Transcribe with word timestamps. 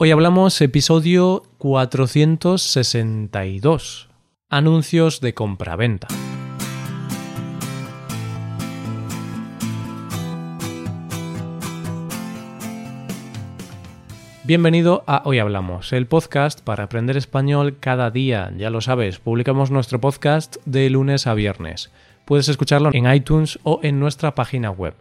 Hoy 0.00 0.12
hablamos 0.12 0.60
episodio 0.60 1.42
462. 1.58 4.08
Anuncios 4.48 5.20
de 5.20 5.34
compraventa. 5.34 6.06
Bienvenido 14.44 15.02
a 15.08 15.22
Hoy 15.24 15.40
Hablamos, 15.40 15.92
el 15.92 16.06
podcast 16.06 16.60
para 16.60 16.84
aprender 16.84 17.16
español 17.16 17.78
cada 17.80 18.12
día. 18.12 18.52
Ya 18.56 18.70
lo 18.70 18.80
sabes, 18.80 19.18
publicamos 19.18 19.72
nuestro 19.72 20.00
podcast 20.00 20.58
de 20.64 20.88
lunes 20.90 21.26
a 21.26 21.34
viernes. 21.34 21.90
Puedes 22.24 22.48
escucharlo 22.48 22.90
en 22.92 23.12
iTunes 23.12 23.58
o 23.64 23.80
en 23.82 23.98
nuestra 23.98 24.36
página 24.36 24.70
web 24.70 24.94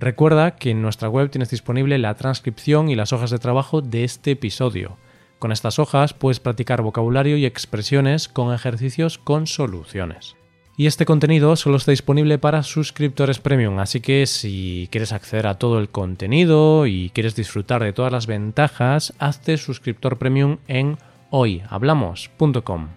Recuerda 0.00 0.56
que 0.56 0.70
en 0.70 0.82
nuestra 0.82 1.08
web 1.08 1.30
tienes 1.30 1.50
disponible 1.50 1.98
la 1.98 2.14
transcripción 2.14 2.88
y 2.90 2.94
las 2.94 3.12
hojas 3.12 3.30
de 3.30 3.38
trabajo 3.38 3.80
de 3.80 4.04
este 4.04 4.32
episodio. 4.32 4.96
Con 5.38 5.52
estas 5.52 5.78
hojas 5.78 6.14
puedes 6.14 6.40
practicar 6.40 6.82
vocabulario 6.82 7.36
y 7.36 7.46
expresiones 7.46 8.28
con 8.28 8.52
ejercicios 8.52 9.18
con 9.18 9.46
soluciones. 9.46 10.36
Y 10.76 10.86
este 10.86 11.04
contenido 11.04 11.54
solo 11.54 11.76
está 11.76 11.92
disponible 11.92 12.38
para 12.38 12.64
suscriptores 12.64 13.38
premium, 13.38 13.78
así 13.78 14.00
que 14.00 14.26
si 14.26 14.88
quieres 14.90 15.12
acceder 15.12 15.46
a 15.46 15.56
todo 15.56 15.78
el 15.78 15.88
contenido 15.88 16.86
y 16.86 17.10
quieres 17.14 17.36
disfrutar 17.36 17.84
de 17.84 17.92
todas 17.92 18.10
las 18.10 18.26
ventajas, 18.26 19.14
hazte 19.20 19.56
suscriptor 19.56 20.18
premium 20.18 20.58
en 20.66 20.98
hoyhablamos.com. 21.30 22.88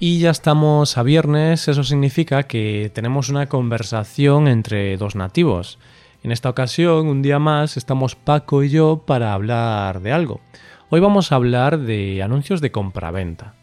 Y 0.00 0.18
ya 0.18 0.30
estamos 0.30 0.98
a 0.98 1.04
viernes, 1.04 1.68
eso 1.68 1.84
significa 1.84 2.42
que 2.42 2.90
tenemos 2.92 3.28
una 3.28 3.48
conversación 3.48 4.48
entre 4.48 4.96
dos 4.96 5.14
nativos. 5.14 5.78
En 6.22 6.30
esta 6.30 6.48
ocasión, 6.48 7.08
un 7.08 7.20
día 7.20 7.40
más, 7.40 7.76
estamos 7.76 8.14
Paco 8.14 8.62
y 8.62 8.68
yo 8.68 9.02
para 9.04 9.32
hablar 9.32 10.02
de 10.02 10.12
algo. 10.12 10.40
Hoy 10.88 11.00
vamos 11.00 11.32
a 11.32 11.34
hablar 11.34 11.80
de 11.80 12.22
anuncios 12.22 12.60
de 12.60 12.70
compraventa. 12.70 13.54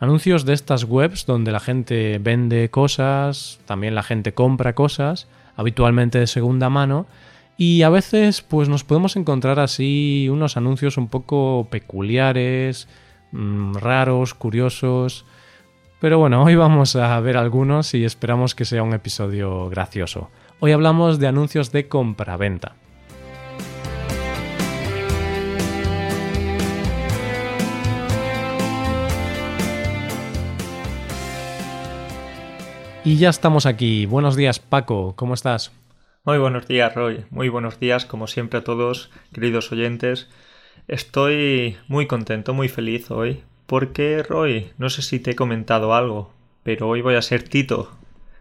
Anuncios 0.00 0.44
de 0.44 0.52
estas 0.52 0.82
webs 0.82 1.26
donde 1.26 1.52
la 1.52 1.60
gente 1.60 2.18
vende 2.18 2.70
cosas, 2.70 3.60
también 3.66 3.94
la 3.94 4.02
gente 4.02 4.34
compra 4.34 4.74
cosas, 4.74 5.28
habitualmente 5.54 6.18
de 6.18 6.26
segunda 6.26 6.68
mano, 6.68 7.06
y 7.56 7.82
a 7.82 7.88
veces 7.88 8.42
pues 8.42 8.68
nos 8.68 8.82
podemos 8.82 9.14
encontrar 9.14 9.60
así 9.60 10.28
unos 10.28 10.56
anuncios 10.56 10.96
un 10.96 11.06
poco 11.06 11.68
peculiares, 11.70 12.88
mm, 13.30 13.74
raros, 13.74 14.34
curiosos. 14.34 15.24
Pero 16.00 16.18
bueno, 16.18 16.42
hoy 16.42 16.56
vamos 16.56 16.96
a 16.96 17.20
ver 17.20 17.36
algunos 17.36 17.94
y 17.94 18.04
esperamos 18.04 18.56
que 18.56 18.64
sea 18.64 18.82
un 18.82 18.92
episodio 18.92 19.68
gracioso. 19.68 20.30
Hoy 20.60 20.72
hablamos 20.72 21.20
de 21.20 21.28
anuncios 21.28 21.70
de 21.70 21.86
compraventa. 21.86 22.74
Y 33.04 33.18
ya 33.18 33.28
estamos 33.28 33.66
aquí. 33.66 34.06
Buenos 34.06 34.34
días, 34.34 34.58
Paco. 34.58 35.14
¿Cómo 35.14 35.34
estás? 35.34 35.70
Muy 36.24 36.38
buenos 36.38 36.66
días, 36.66 36.92
Roy. 36.92 37.24
Muy 37.30 37.48
buenos 37.48 37.78
días, 37.78 38.04
como 38.04 38.26
siempre, 38.26 38.58
a 38.58 38.64
todos, 38.64 39.10
queridos 39.32 39.70
oyentes. 39.70 40.28
Estoy 40.88 41.76
muy 41.86 42.08
contento, 42.08 42.52
muy 42.52 42.68
feliz 42.68 43.12
hoy, 43.12 43.44
porque, 43.66 44.24
Roy, 44.24 44.72
no 44.76 44.90
sé 44.90 45.02
si 45.02 45.20
te 45.20 45.30
he 45.30 45.36
comentado 45.36 45.94
algo, 45.94 46.32
pero 46.64 46.88
hoy 46.88 47.00
voy 47.00 47.14
a 47.14 47.22
ser 47.22 47.44
Tito. 47.44 47.97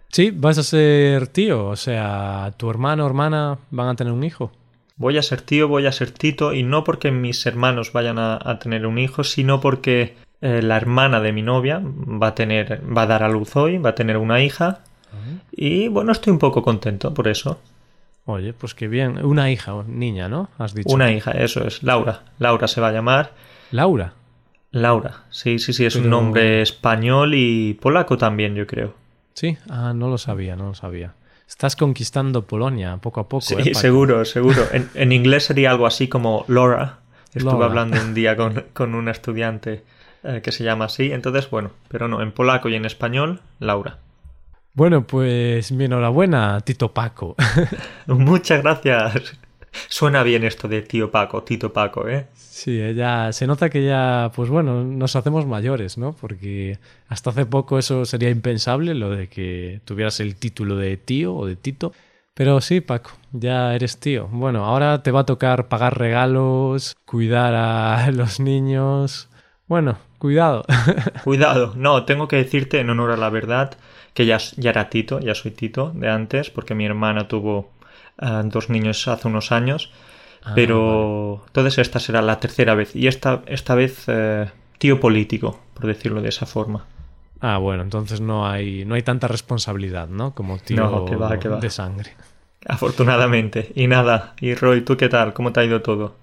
Sí, 0.09 0.31
vas 0.31 0.58
a 0.58 0.63
ser 0.63 1.27
tío, 1.27 1.67
o 1.67 1.75
sea, 1.75 2.53
tu 2.58 2.69
hermano 2.69 3.03
o 3.03 3.08
hermana 3.08 3.58
van 3.72 3.89
a 3.89 3.95
tener 3.95 4.14
un 4.14 4.23
hijo. 4.23 4.52
Voy 4.95 5.17
a 5.17 5.22
ser 5.22 5.41
tío, 5.41 5.67
voy 5.67 5.86
a 5.86 5.91
ser 5.91 6.09
Tito, 6.09 6.53
y 6.53 6.64
no 6.64 6.83
porque 6.83 7.11
mis 7.11 7.45
hermanos 7.45 7.94
vayan 7.94 8.17
a, 8.17 8.58
tener 8.59 8.88
un 8.88 8.97
hijo, 8.97 9.23
sino 9.23 9.61
porque 9.61 10.16
eh, 10.41 10.61
la 10.64 10.75
hermana 10.75 11.19
de 11.19 11.33
mi 11.33 11.44
novia 11.44 11.80
va 11.83 12.27
a 12.27 12.36
tener, 12.36 12.81
va 12.86 13.03
a 13.03 13.08
dar 13.08 13.22
a 13.22 13.30
luz 13.30 13.55
hoy, 13.55 13.77
va 13.77 13.91
a 13.91 13.95
tener 13.95 14.17
una 14.17 14.41
hija, 14.41 14.80
y 15.52 15.88
bueno, 15.88 16.11
estoy 16.11 16.32
un 16.32 16.39
poco 16.39 16.64
contento 16.64 17.14
por 17.14 17.27
eso. 17.27 17.59
Oye, 18.26 18.53
pues 18.53 18.73
qué 18.73 18.87
bien. 18.87 19.23
Una 19.26 19.49
hija, 19.52 19.73
niña, 19.87 20.27
¿no? 20.27 20.49
Has 20.58 20.73
dicho. 20.73 20.93
Una 20.93 21.11
hija, 21.11 21.32
eso 21.32 21.65
es. 21.65 21.82
Laura. 21.82 22.23
Laura 22.39 22.67
se 22.67 22.82
va 22.82 22.89
a 22.89 22.92
llamar. 22.92 23.32
Laura. 23.71 24.14
Laura. 24.71 25.23
Sí, 25.30 25.59
sí, 25.59 25.73
sí, 25.73 25.86
es 25.86 25.95
un 25.95 26.09
nombre 26.09 26.61
español 26.61 27.33
y 27.36 27.73
polaco 27.76 28.17
también, 28.17 28.53
yo 28.53 28.67
creo. 28.67 28.93
Sí, 29.37 29.55
ah, 29.70 29.93
no 29.93 30.09
lo 30.09 30.17
sabía, 30.17 30.55
no 30.55 30.70
lo 30.70 30.73
sabía. 30.73 31.14
Estás 31.48 31.75
conquistando 31.75 32.48
Polonia 32.48 32.98
poco 32.98 33.20
a 33.20 33.30
poco. 33.30 33.42
Sí, 33.42 33.53
¿eh, 33.53 33.75
seguro, 33.75 34.25
seguro. 34.25 34.64
En, 34.95 35.11
inglés 35.11 35.45
sería 35.45 35.70
algo 35.70 35.86
así 35.86 36.08
como 36.08 36.43
Laura. 36.48 37.02
Estuve 37.36 37.64
hablando 37.64 38.02
un 38.02 38.15
día 38.15 38.36
con, 38.36 38.95
una 38.95 39.11
estudiante 39.11 39.83
eh, 40.23 40.42
que 40.43 40.52
se 40.52 40.64
llama 40.64 40.86
así. 40.86 41.11
Entonces, 41.11 41.52
bueno, 41.52 41.70
pero 41.87 42.08
no, 42.08 42.23
en 42.23 42.31
polaco 42.31 42.67
y 42.67 42.73
en 42.73 42.86
español, 42.86 43.42
Laura. 43.59 43.99
Bueno, 44.73 45.05
pues 45.05 45.71
mi 45.71 45.86
enhorabuena, 45.86 46.59
Tito 46.61 46.92
Paco. 46.92 47.36
Muchas 48.08 48.64
gracias. 48.64 49.37
Suena 49.88 50.23
bien 50.23 50.43
esto 50.43 50.67
de 50.67 50.82
tío 50.82 51.11
Paco, 51.11 51.43
Tito 51.43 51.73
Paco, 51.73 52.08
¿eh? 52.08 52.27
Sí, 52.33 52.82
ella 52.82 53.32
se 53.33 53.48
nota 53.48 53.70
que 53.70 53.86
ya, 53.86 54.32
pues 54.36 54.49
bueno, 54.49 54.83
nos 54.83 55.15
hacemos 55.15 55.45
mayores, 55.45 55.98
¿no? 55.98 56.14
Porque 56.14 56.80
hasta 57.08 57.30
hace 57.30 57.45
poco 57.45 57.77
eso 57.77 58.05
sería 58.05 58.30
impensable, 58.30 58.95
lo 58.95 59.11
de 59.11 59.27
que 59.27 59.82
tuvieras 59.86 60.20
el 60.20 60.36
título 60.36 60.76
de 60.76 60.98
tío 60.98 61.36
o 61.36 61.45
de 61.45 61.55
Tito. 61.55 61.93
Pero 62.33 62.61
sí, 62.61 62.82
Paco, 62.82 63.11
ya 63.32 63.73
eres 63.76 63.99
tío. 63.99 64.27
Bueno, 64.32 64.65
ahora 64.65 65.02
te 65.02 65.11
va 65.11 65.21
a 65.21 65.26
tocar 65.26 65.70
pagar 65.70 65.98
regalos, 65.98 66.95
cuidar 67.05 67.55
a 67.55 68.11
los 68.14 68.39
niños. 68.39 69.30
Bueno, 69.67 69.98
cuidado. 70.17 70.64
Cuidado. 71.23 71.73
No, 71.76 72.05
tengo 72.05 72.27
que 72.27 72.38
decirte 72.38 72.80
en 72.80 72.89
honor 72.89 73.11
a 73.11 73.17
la 73.17 73.30
verdad 73.30 73.77
que 74.14 74.26
ya, 74.26 74.38
ya 74.55 74.71
era 74.71 74.89
Tito, 74.89 75.20
ya 75.20 75.36
soy 75.36 75.52
Tito 75.52 75.92
de 75.94 76.09
antes, 76.09 76.49
porque 76.49 76.73
mi 76.73 76.86
hermana 76.86 77.27
tuvo 77.27 77.71
dos 78.45 78.70
niños 78.70 79.08
hace 79.08 79.28
unos 79.28 79.52
años. 79.52 79.92
Ah, 80.44 80.54
pero 80.55 81.44
entonces 81.48 81.80
esta 81.80 82.00
será 82.00 82.22
la 82.22 82.39
tercera 82.39 82.76
vez. 82.76 82.95
Y 82.95 83.08
esta, 83.08 83.42
esta 83.48 83.76
vez 83.76 84.05
eh, 84.08 84.50
tío 84.78 85.00
político, 85.00 85.60
por 85.73 85.88
decirlo 85.88 86.22
de 86.22 86.30
esa 86.30 86.45
forma. 86.45 86.86
Ah, 87.39 87.58
bueno, 87.58 87.83
entonces 87.83 88.22
no 88.22 88.48
hay, 88.48 88.86
no 88.86 88.95
hay 88.95 89.04
tanta 89.04 89.27
responsabilidad, 89.27 90.08
¿no? 90.08 90.33
Como 90.33 90.58
tío 90.58 91.06
de 91.61 91.70
sangre. 91.70 92.11
Afortunadamente. 92.66 93.72
Y 93.76 93.88
nada, 93.88 94.33
y 94.42 94.56
Roy, 94.56 94.82
¿tú 94.82 94.98
qué 94.98 95.10
tal? 95.10 95.33
¿Cómo 95.33 95.54
te 95.54 95.60
ha 95.60 95.64
ido 95.64 95.82
todo? 95.82 96.16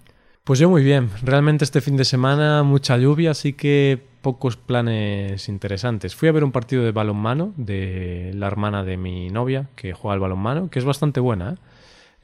Pues 0.43 0.59
yo 0.59 0.69
muy 0.69 0.83
bien. 0.83 1.11
Realmente 1.23 1.65
este 1.65 1.81
fin 1.81 1.97
de 1.97 2.05
semana 2.05 2.63
mucha 2.65 2.99
lluvia, 2.99 3.31
así 3.31 3.55
que 3.55 3.99
pocos 4.21 4.57
planes 4.57 5.49
interesantes. 5.49 6.15
Fui 6.15 6.29
a 6.29 6.33
ver 6.33 6.45
un 6.45 6.53
partido 6.53 6.83
de 6.83 6.93
balonmano 6.93 7.55
de 7.57 8.33
la 8.35 8.47
hermana 8.47 8.85
de 8.85 8.97
mi 8.97 9.29
novia, 9.31 9.69
que 9.77 9.93
juega 9.93 10.15
al 10.15 10.21
balonmano, 10.21 10.69
que 10.69 10.79
es 10.79 10.85
bastante 10.85 11.21
buena, 11.21 11.53
¿eh? 11.53 11.57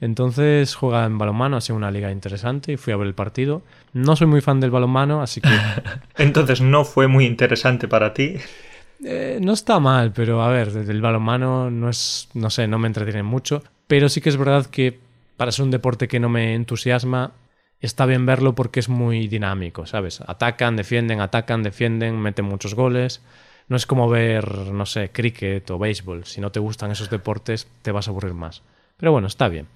Entonces 0.01 0.73
juega 0.73 1.05
en 1.05 1.19
balonmano, 1.19 1.57
ha 1.57 1.61
sido 1.61 1.77
una 1.77 1.91
liga 1.91 2.11
interesante 2.11 2.73
y 2.73 2.77
fui 2.77 2.91
a 2.91 2.97
ver 2.97 3.07
el 3.07 3.13
partido. 3.13 3.61
No 3.93 4.15
soy 4.15 4.25
muy 4.25 4.41
fan 4.41 4.59
del 4.59 4.71
balonmano, 4.71 5.21
así 5.21 5.41
que... 5.41 5.49
Entonces 6.17 6.59
no 6.59 6.83
fue 6.83 7.07
muy 7.07 7.25
interesante 7.25 7.87
para 7.87 8.13
ti. 8.13 8.35
Eh, 9.03 9.39
no 9.41 9.53
está 9.53 9.79
mal, 9.79 10.11
pero 10.11 10.41
a 10.41 10.49
ver, 10.49 10.69
el 10.69 11.01
balonmano 11.01 11.69
no 11.69 11.89
es, 11.89 12.29
no 12.33 12.49
sé, 12.49 12.67
no 12.67 12.79
me 12.79 12.87
entretiene 12.87 13.21
mucho. 13.21 13.63
Pero 13.85 14.09
sí 14.09 14.21
que 14.21 14.29
es 14.29 14.37
verdad 14.37 14.65
que 14.65 14.99
para 15.37 15.51
ser 15.51 15.65
un 15.65 15.71
deporte 15.71 16.07
que 16.07 16.19
no 16.19 16.29
me 16.29 16.55
entusiasma, 16.55 17.33
está 17.79 18.07
bien 18.07 18.25
verlo 18.25 18.55
porque 18.55 18.79
es 18.79 18.89
muy 18.89 19.27
dinámico, 19.27 19.85
¿sabes? 19.85 20.21
Atacan, 20.21 20.75
defienden, 20.75 21.21
atacan, 21.21 21.61
defienden, 21.61 22.19
meten 22.19 22.45
muchos 22.45 22.73
goles. 22.73 23.21
No 23.67 23.77
es 23.77 23.85
como 23.85 24.09
ver, 24.09 24.67
no 24.71 24.87
sé, 24.87 25.09
cricket 25.11 25.69
o 25.69 25.77
béisbol. 25.77 26.25
Si 26.25 26.41
no 26.41 26.51
te 26.51 26.59
gustan 26.59 26.91
esos 26.91 27.11
deportes, 27.11 27.67
te 27.83 27.91
vas 27.91 28.07
a 28.07 28.11
aburrir 28.11 28.33
más. 28.33 28.63
Pero 28.97 29.11
bueno, 29.11 29.27
está 29.27 29.47
bien. 29.47 29.67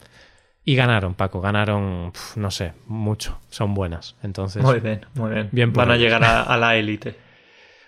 Y 0.67 0.75
ganaron, 0.75 1.13
Paco, 1.13 1.41
ganaron, 1.41 2.11
no 2.35 2.51
sé, 2.51 2.73
mucho, 2.87 3.37
son 3.49 3.75
buenas. 3.75 4.15
Entonces, 4.23 4.63
muy 4.63 4.79
bien, 4.79 5.05
muy 5.13 5.47
bien. 5.51 5.71
Van 5.71 5.91
a 5.91 5.95
llegar 5.95 6.23
a, 6.23 6.57
la 6.57 6.75
élite. 6.75 7.15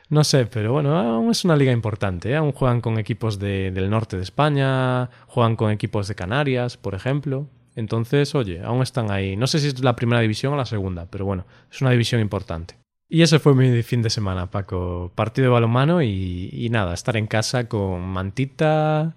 No 0.09 0.23
sé, 0.23 0.45
pero 0.45 0.73
bueno, 0.73 0.95
aún 0.95 1.31
es 1.31 1.43
una 1.43 1.55
liga 1.55 1.71
importante. 1.71 2.29
¿eh? 2.29 2.35
Aún 2.35 2.51
juegan 2.51 2.79
con 2.79 2.99
equipos 2.99 3.39
del 3.39 3.89
norte 3.89 4.15
de 4.15 4.21
España, 4.21 5.09
juegan 5.25 5.55
con 5.55 5.71
equipos 5.71 6.07
de 6.07 6.13
Canarias, 6.13 6.77
por 6.77 6.93
ejemplo. 6.93 7.47
Entonces, 7.75 8.35
oye, 8.35 8.61
aún 8.63 8.83
están 8.83 9.09
ahí. 9.09 9.35
No 9.35 9.47
sé 9.47 9.57
si 9.57 9.67
es 9.67 9.83
la 9.83 9.95
primera 9.95 10.21
división 10.21 10.53
o 10.53 10.57
la 10.57 10.65
segunda, 10.65 11.07
pero 11.09 11.25
bueno, 11.25 11.47
es 11.71 11.81
una 11.81 11.89
división 11.89 12.21
importante. 12.21 12.75
Y 13.09 13.23
ese 13.23 13.39
fue 13.39 13.55
mi 13.55 13.81
fin 13.81 14.03
de 14.03 14.11
semana, 14.11 14.51
Paco. 14.51 15.11
Partido 15.15 15.45
de 15.45 15.53
balonmano 15.53 16.03
y, 16.03 16.49
y 16.51 16.69
nada, 16.69 16.93
estar 16.93 17.17
en 17.17 17.25
casa 17.25 17.67
con 17.67 18.01
mantita, 18.01 19.15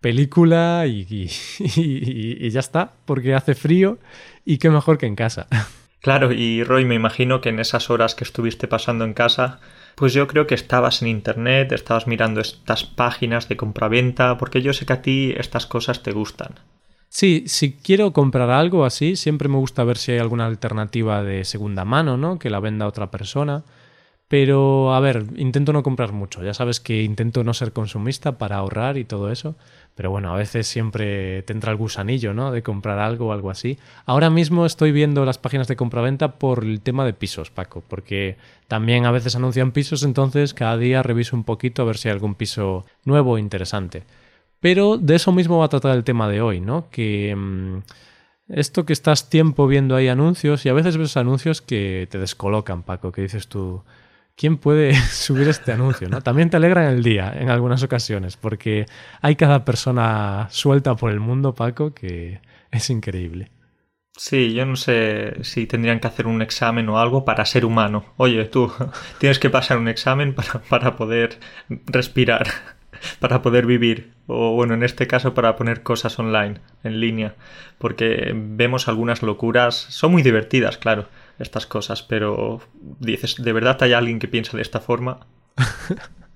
película 0.00 0.84
y, 0.86 2.50
ya 2.50 2.60
está, 2.60 2.92
porque 3.04 3.34
hace 3.34 3.54
frío 3.54 3.98
y 4.44 4.58
qué 4.58 4.70
mejor 4.70 4.98
que 4.98 5.06
en 5.06 5.16
casa. 5.16 5.46
Claro, 6.02 6.30
y 6.30 6.62
Roy, 6.62 6.84
me 6.84 6.94
imagino 6.94 7.40
que 7.40 7.48
en 7.48 7.58
esas 7.58 7.90
horas 7.90 8.14
que 8.14 8.22
estuviste 8.22 8.68
pasando 8.68 9.04
en 9.04 9.12
casa, 9.12 9.58
pues 9.96 10.12
yo 10.12 10.28
creo 10.28 10.46
que 10.46 10.54
estabas 10.54 11.02
en 11.02 11.08
internet, 11.08 11.72
estabas 11.72 12.06
mirando 12.06 12.40
estas 12.40 12.84
páginas 12.84 13.48
de 13.48 13.56
compraventa, 13.56 14.38
porque 14.38 14.62
yo 14.62 14.72
sé 14.72 14.86
que 14.86 14.92
a 14.92 15.02
ti 15.02 15.34
estas 15.36 15.66
cosas 15.66 16.04
te 16.04 16.12
gustan. 16.12 16.60
Sí, 17.08 17.44
si 17.46 17.72
quiero 17.72 18.12
comprar 18.12 18.50
algo 18.50 18.84
así, 18.84 19.16
siempre 19.16 19.48
me 19.48 19.56
gusta 19.56 19.82
ver 19.82 19.96
si 19.96 20.12
hay 20.12 20.18
alguna 20.18 20.46
alternativa 20.46 21.24
de 21.24 21.44
segunda 21.44 21.84
mano, 21.84 22.16
¿no? 22.16 22.38
Que 22.38 22.50
la 22.50 22.60
venda 22.60 22.86
otra 22.86 23.10
persona. 23.10 23.64
Pero, 24.28 24.92
a 24.92 25.00
ver, 25.00 25.24
intento 25.36 25.72
no 25.72 25.84
comprar 25.84 26.12
mucho. 26.12 26.42
Ya 26.42 26.52
sabes 26.52 26.80
que 26.80 27.04
intento 27.04 27.44
no 27.44 27.54
ser 27.54 27.72
consumista 27.72 28.38
para 28.38 28.56
ahorrar 28.56 28.98
y 28.98 29.04
todo 29.04 29.30
eso. 29.30 29.54
Pero 29.94 30.10
bueno, 30.10 30.34
a 30.34 30.36
veces 30.36 30.66
siempre 30.66 31.42
te 31.42 31.52
entra 31.52 31.70
el 31.70 31.78
gusanillo, 31.78 32.34
¿no? 32.34 32.50
De 32.50 32.62
comprar 32.62 32.98
algo 32.98 33.28
o 33.28 33.32
algo 33.32 33.50
así. 33.50 33.78
Ahora 34.04 34.28
mismo 34.28 34.66
estoy 34.66 34.90
viendo 34.90 35.24
las 35.24 35.38
páginas 35.38 35.68
de 35.68 35.76
compraventa 35.76 36.38
por 36.38 36.64
el 36.64 36.80
tema 36.80 37.04
de 37.04 37.14
pisos, 37.14 37.50
Paco. 37.50 37.84
Porque 37.86 38.36
también 38.66 39.06
a 39.06 39.12
veces 39.12 39.36
anuncian 39.36 39.70
pisos, 39.70 40.02
entonces 40.02 40.54
cada 40.54 40.76
día 40.76 41.04
reviso 41.04 41.36
un 41.36 41.44
poquito 41.44 41.82
a 41.82 41.84
ver 41.86 41.96
si 41.96 42.08
hay 42.08 42.14
algún 42.14 42.34
piso 42.34 42.84
nuevo 43.04 43.38
interesante. 43.38 44.02
Pero 44.60 44.98
de 44.98 45.14
eso 45.14 45.30
mismo 45.32 45.58
va 45.58 45.66
a 45.66 45.68
tratar 45.68 45.96
el 45.96 46.04
tema 46.04 46.28
de 46.28 46.40
hoy, 46.40 46.60
¿no? 46.60 46.88
Que. 46.90 47.34
Mm, 47.36 47.78
esto 48.48 48.86
que 48.86 48.92
estás 48.92 49.28
tiempo 49.28 49.66
viendo 49.66 49.96
ahí 49.96 50.08
anuncios 50.08 50.64
y 50.64 50.68
a 50.68 50.72
veces 50.72 50.96
ves 50.96 51.16
anuncios 51.16 51.60
que 51.60 52.06
te 52.10 52.18
descolocan, 52.18 52.82
Paco, 52.84 53.10
que 53.10 53.22
dices 53.22 53.48
tú, 53.48 53.82
¿quién 54.36 54.58
puede 54.58 54.94
subir 55.10 55.48
este 55.48 55.72
anuncio? 55.72 56.08
¿no? 56.08 56.20
También 56.20 56.50
te 56.50 56.56
alegran 56.56 56.86
el 56.86 57.02
día 57.02 57.32
en 57.36 57.50
algunas 57.50 57.82
ocasiones, 57.82 58.36
porque 58.36 58.86
hay 59.20 59.36
cada 59.36 59.64
persona 59.64 60.46
suelta 60.50 60.94
por 60.94 61.10
el 61.10 61.20
mundo, 61.20 61.54
Paco, 61.54 61.94
que 61.94 62.40
es 62.70 62.90
increíble. 62.90 63.50
Sí, 64.16 64.54
yo 64.54 64.64
no 64.64 64.76
sé 64.76 65.36
si 65.42 65.66
tendrían 65.66 66.00
que 66.00 66.06
hacer 66.06 66.26
un 66.26 66.40
examen 66.40 66.88
o 66.88 66.98
algo 66.98 67.26
para 67.26 67.44
ser 67.44 67.66
humano. 67.66 68.06
Oye, 68.16 68.44
tú 68.46 68.72
tienes 69.18 69.38
que 69.38 69.50
pasar 69.50 69.78
un 69.78 69.88
examen 69.88 70.34
para, 70.34 70.62
para 70.70 70.96
poder 70.96 71.38
respirar, 71.68 72.46
para 73.20 73.42
poder 73.42 73.66
vivir, 73.66 74.14
o 74.26 74.54
bueno, 74.54 74.72
en 74.72 74.82
este 74.82 75.06
caso 75.06 75.34
para 75.34 75.54
poner 75.56 75.82
cosas 75.82 76.18
online, 76.18 76.60
en 76.82 77.00
línea, 77.00 77.34
porque 77.78 78.32
vemos 78.34 78.88
algunas 78.88 79.22
locuras, 79.22 79.74
son 79.74 80.12
muy 80.12 80.22
divertidas, 80.22 80.78
claro, 80.78 81.08
estas 81.38 81.66
cosas, 81.66 82.02
pero 82.02 82.60
dices, 83.00 83.36
¿de 83.38 83.52
verdad 83.52 83.82
hay 83.82 83.92
alguien 83.92 84.18
que 84.18 84.28
piensa 84.28 84.56
de 84.56 84.62
esta 84.62 84.80
forma? 84.80 85.26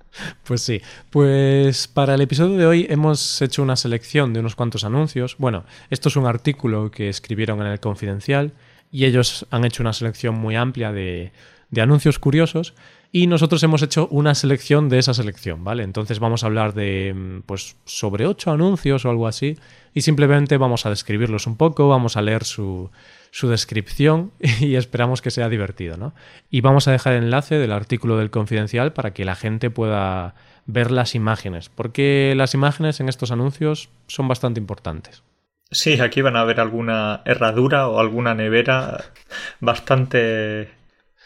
Pues 0.43 0.61
sí, 0.61 0.81
pues 1.09 1.87
para 1.87 2.15
el 2.15 2.21
episodio 2.21 2.57
de 2.57 2.65
hoy 2.65 2.85
hemos 2.89 3.41
hecho 3.41 3.63
una 3.63 3.77
selección 3.77 4.33
de 4.33 4.41
unos 4.41 4.57
cuantos 4.57 4.83
anuncios. 4.83 5.37
Bueno, 5.37 5.63
esto 5.89 6.09
es 6.09 6.17
un 6.17 6.25
artículo 6.25 6.91
que 6.91 7.07
escribieron 7.07 7.61
en 7.61 7.67
el 7.67 7.79
Confidencial 7.79 8.51
y 8.91 9.05
ellos 9.05 9.47
han 9.51 9.63
hecho 9.63 9.83
una 9.83 9.93
selección 9.93 10.35
muy 10.35 10.57
amplia 10.57 10.91
de, 10.91 11.31
de 11.69 11.81
anuncios 11.81 12.19
curiosos 12.19 12.73
y 13.13 13.27
nosotros 13.27 13.63
hemos 13.63 13.81
hecho 13.81 14.07
una 14.09 14.35
selección 14.35 14.89
de 14.89 14.99
esa 14.99 15.13
selección, 15.13 15.63
¿vale? 15.63 15.83
Entonces 15.83 16.19
vamos 16.19 16.43
a 16.43 16.47
hablar 16.47 16.73
de, 16.73 17.13
mm, 17.13 17.41
pues, 17.45 17.75
sobre 17.85 18.25
ocho 18.25 18.51
anuncios 18.51 19.05
o 19.05 19.09
algo 19.09 19.27
así 19.27 19.57
y 19.93 20.01
simplemente 20.01 20.57
vamos 20.57 20.85
a 20.85 20.89
describirlos 20.89 21.47
un 21.47 21.57
poco, 21.57 21.89
vamos 21.89 22.15
a 22.15 22.21
leer 22.21 22.43
su, 22.43 22.89
su 23.31 23.47
descripción 23.49 24.31
y 24.59 24.75
esperamos 24.75 25.21
que 25.21 25.31
sea 25.31 25.49
divertido, 25.49 25.97
¿no? 25.97 26.13
Y 26.49 26.61
vamos 26.61 26.87
a 26.87 26.91
dejar 26.91 27.13
el 27.13 27.23
enlace 27.23 27.55
del 27.55 27.71
artículo 27.71 28.17
del 28.17 28.29
Confidencial 28.29 28.93
para 28.93 29.13
que 29.13 29.25
la 29.25 29.35
gente 29.35 29.69
pueda 29.69 30.35
ver 30.67 30.91
las 30.91 31.15
imágenes, 31.15 31.69
porque 31.69 32.33
las 32.35 32.53
imágenes 32.53 32.99
en 32.99 33.09
estos 33.09 33.31
anuncios 33.31 33.89
son 34.07 34.27
bastante 34.27 34.59
importantes. 34.59 35.23
Sí, 35.71 35.99
aquí 36.01 36.21
van 36.21 36.35
a 36.35 36.43
ver 36.43 36.59
alguna 36.59 37.21
herradura 37.25 37.87
o 37.87 37.99
alguna 37.99 38.35
nevera 38.35 39.05
bastante 39.59 40.69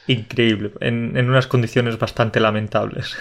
increíble, 0.08 0.72
en, 0.82 1.18
unas 1.28 1.48
condiciones 1.48 1.98
bastante 1.98 2.40
lamentables. 2.40 3.18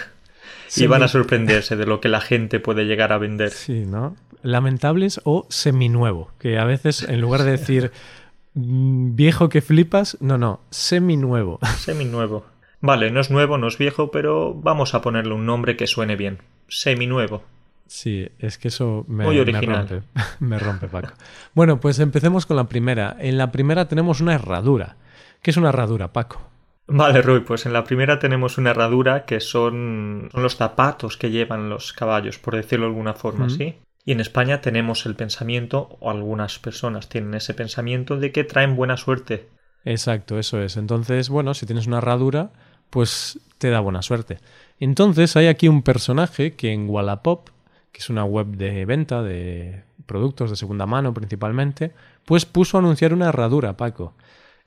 y 0.75 0.85
van 0.85 1.01
a 1.01 1.07
sorprenderse 1.07 1.75
de 1.75 1.87
lo 1.87 1.99
que 1.99 2.09
la 2.09 2.21
gente 2.21 2.59
puede 2.59 2.85
llegar 2.85 3.11
a 3.11 3.17
vender. 3.17 3.49
Sí, 3.49 3.85
¿no? 3.85 4.15
Lamentables 4.43 5.19
o 5.23 5.47
seminuevo, 5.49 6.31
que 6.37 6.59
a 6.59 6.65
veces 6.65 7.01
en 7.01 7.21
lugar 7.21 7.41
de 7.41 7.51
decir 7.51 7.91
viejo 8.55 9.49
que 9.49 9.61
flipas, 9.61 10.17
no, 10.21 10.37
no, 10.37 10.61
semi-nuevo. 10.71 11.59
Semi-nuevo. 11.77 12.45
Vale, 12.81 13.11
no 13.11 13.19
es 13.19 13.29
nuevo, 13.29 13.57
no 13.57 13.67
es 13.67 13.77
viejo, 13.77 14.11
pero 14.11 14.53
vamos 14.53 14.93
a 14.93 15.01
ponerle 15.01 15.33
un 15.33 15.45
nombre 15.45 15.75
que 15.75 15.87
suene 15.87 16.15
bien. 16.15 16.39
Semi-nuevo. 16.67 17.43
Sí, 17.87 18.27
es 18.39 18.57
que 18.57 18.69
eso 18.69 19.05
me, 19.07 19.25
me 19.25 19.61
rompe. 19.61 20.01
me 20.39 20.57
rompe, 20.57 20.87
Paco. 20.87 21.13
Bueno, 21.53 21.79
pues 21.79 21.99
empecemos 21.99 22.45
con 22.45 22.57
la 22.57 22.65
primera. 22.65 23.15
En 23.19 23.37
la 23.37 23.51
primera 23.51 23.87
tenemos 23.87 24.21
una 24.21 24.33
herradura. 24.33 24.95
¿Qué 25.41 25.51
es 25.51 25.57
una 25.57 25.69
herradura, 25.69 26.11
Paco? 26.11 26.41
Vale, 26.87 27.21
Rui, 27.21 27.41
pues 27.41 27.65
en 27.65 27.73
la 27.73 27.83
primera 27.83 28.19
tenemos 28.19 28.57
una 28.57 28.71
herradura 28.71 29.25
que 29.25 29.39
son, 29.39 30.29
son 30.31 30.43
los 30.43 30.55
zapatos 30.55 31.17
que 31.17 31.31
llevan 31.31 31.69
los 31.69 31.93
caballos, 31.93 32.37
por 32.37 32.55
decirlo 32.55 32.85
de 32.85 32.91
alguna 32.91 33.13
forma, 33.13 33.49
¿sí? 33.49 33.75
Y 34.05 34.11
en 34.11 34.19
España 34.19 34.61
tenemos 34.61 35.07
el 35.07 35.15
pensamiento, 35.15 35.97
o 35.99 36.11
algunas 36.11 36.59
personas 36.59 37.09
tienen 37.09 37.33
ese 37.33 37.55
pensamiento, 37.55 38.17
de 38.17 38.31
que 38.31 38.43
traen 38.43 38.75
buena 38.75 38.97
suerte. 38.97 39.49
Exacto, 39.83 40.37
eso 40.37 40.61
es. 40.61 40.77
Entonces, 40.77 41.29
bueno, 41.29 41.55
si 41.55 41.65
tienes 41.65 41.87
una 41.87 41.97
herradura, 41.97 42.51
pues 42.91 43.39
te 43.57 43.71
da 43.71 43.79
buena 43.79 44.03
suerte. 44.03 44.37
Entonces, 44.79 45.35
hay 45.35 45.47
aquí 45.47 45.67
un 45.67 45.81
personaje 45.81 46.53
que 46.53 46.71
en 46.71 46.87
Wallapop, 46.87 47.49
que 47.91 47.99
es 47.99 48.09
una 48.11 48.25
web 48.25 48.45
de 48.47 48.85
venta 48.85 49.23
de 49.23 49.83
productos 50.05 50.51
de 50.51 50.55
segunda 50.55 50.85
mano 50.85 51.13
principalmente, 51.13 51.91
pues 52.25 52.45
puso 52.45 52.77
a 52.77 52.81
anunciar 52.81 53.11
una 53.11 53.29
herradura, 53.29 53.75
Paco. 53.75 54.13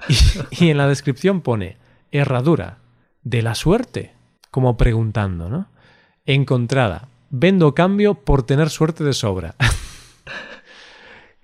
Y, 0.09 0.65
y 0.65 0.71
en 0.71 0.79
la 0.79 0.89
descripción 0.89 1.43
pone 1.43 1.77
herradura 2.11 2.79
de 3.23 3.43
la 3.43 3.55
suerte, 3.55 4.15
como 4.51 4.77
preguntando, 4.77 5.49
¿no? 5.49 5.69
Encontrada 6.27 7.09
vendo 7.31 7.75
cambio 7.75 8.15
por 8.15 8.43
tener 8.45 8.71
suerte 8.71 9.05
de 9.05 9.13
sobra. 9.13 9.55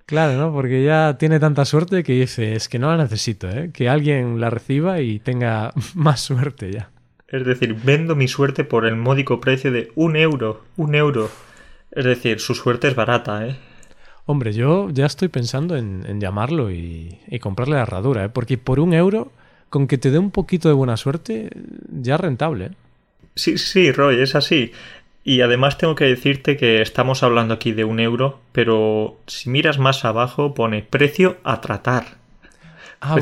claro, 0.06 0.38
¿no? 0.38 0.52
Porque 0.52 0.84
ya 0.84 1.16
tiene 1.18 1.40
tanta 1.40 1.64
suerte 1.64 2.02
que 2.02 2.12
dice, 2.12 2.54
es 2.54 2.68
que 2.68 2.78
no 2.78 2.90
la 2.90 3.02
necesito, 3.02 3.48
¿eh? 3.48 3.70
Que 3.72 3.88
alguien 3.88 4.40
la 4.40 4.50
reciba 4.50 5.00
y 5.00 5.18
tenga 5.18 5.72
más 5.94 6.20
suerte 6.20 6.72
ya. 6.72 6.90
Es 7.28 7.44
decir, 7.44 7.74
vendo 7.82 8.14
mi 8.14 8.28
suerte 8.28 8.64
por 8.64 8.86
el 8.86 8.96
módico 8.96 9.40
precio 9.40 9.72
de 9.72 9.90
un 9.94 10.16
euro, 10.16 10.62
un 10.76 10.94
euro. 10.94 11.30
Es 11.90 12.04
decir, 12.04 12.40
su 12.40 12.54
suerte 12.54 12.88
es 12.88 12.94
barata, 12.94 13.46
¿eh? 13.46 13.56
Hombre, 14.26 14.52
yo 14.52 14.88
ya 14.90 15.04
estoy 15.04 15.28
pensando 15.28 15.76
en, 15.76 16.20
llamarlo 16.20 16.70
y, 16.70 17.18
y, 17.28 17.38
comprarle 17.40 17.76
la 17.76 17.82
herradura, 17.82 18.24
¿eh? 18.24 18.28
Porque 18.30 18.56
por 18.56 18.80
un 18.80 18.94
euro, 18.94 19.32
con 19.68 19.86
que 19.86 19.98
te 19.98 20.10
dé 20.10 20.18
un 20.18 20.30
poquito 20.30 20.68
de 20.68 20.74
buena 20.74 20.96
suerte, 20.96 21.50
ya 21.90 22.14
es 22.14 22.20
rentable. 22.20 22.66
¿eh? 22.66 22.70
Sí, 23.34 23.58
sí, 23.58 23.90
Roy, 23.92 24.20
es 24.20 24.34
así. 24.34 24.72
Y 25.24 25.40
además 25.40 25.78
tengo 25.78 25.94
que 25.94 26.04
decirte 26.04 26.56
que 26.56 26.82
estamos 26.82 27.22
hablando 27.22 27.54
aquí 27.54 27.72
de 27.72 27.84
un 27.84 27.98
euro, 27.98 28.40
pero 28.52 29.16
si 29.26 29.50
miras 29.50 29.78
más 29.78 30.04
abajo 30.04 30.54
pone 30.54 30.82
precio 30.82 31.38
a 31.44 31.60
tratar. 31.60 32.18
Ah, 33.00 33.16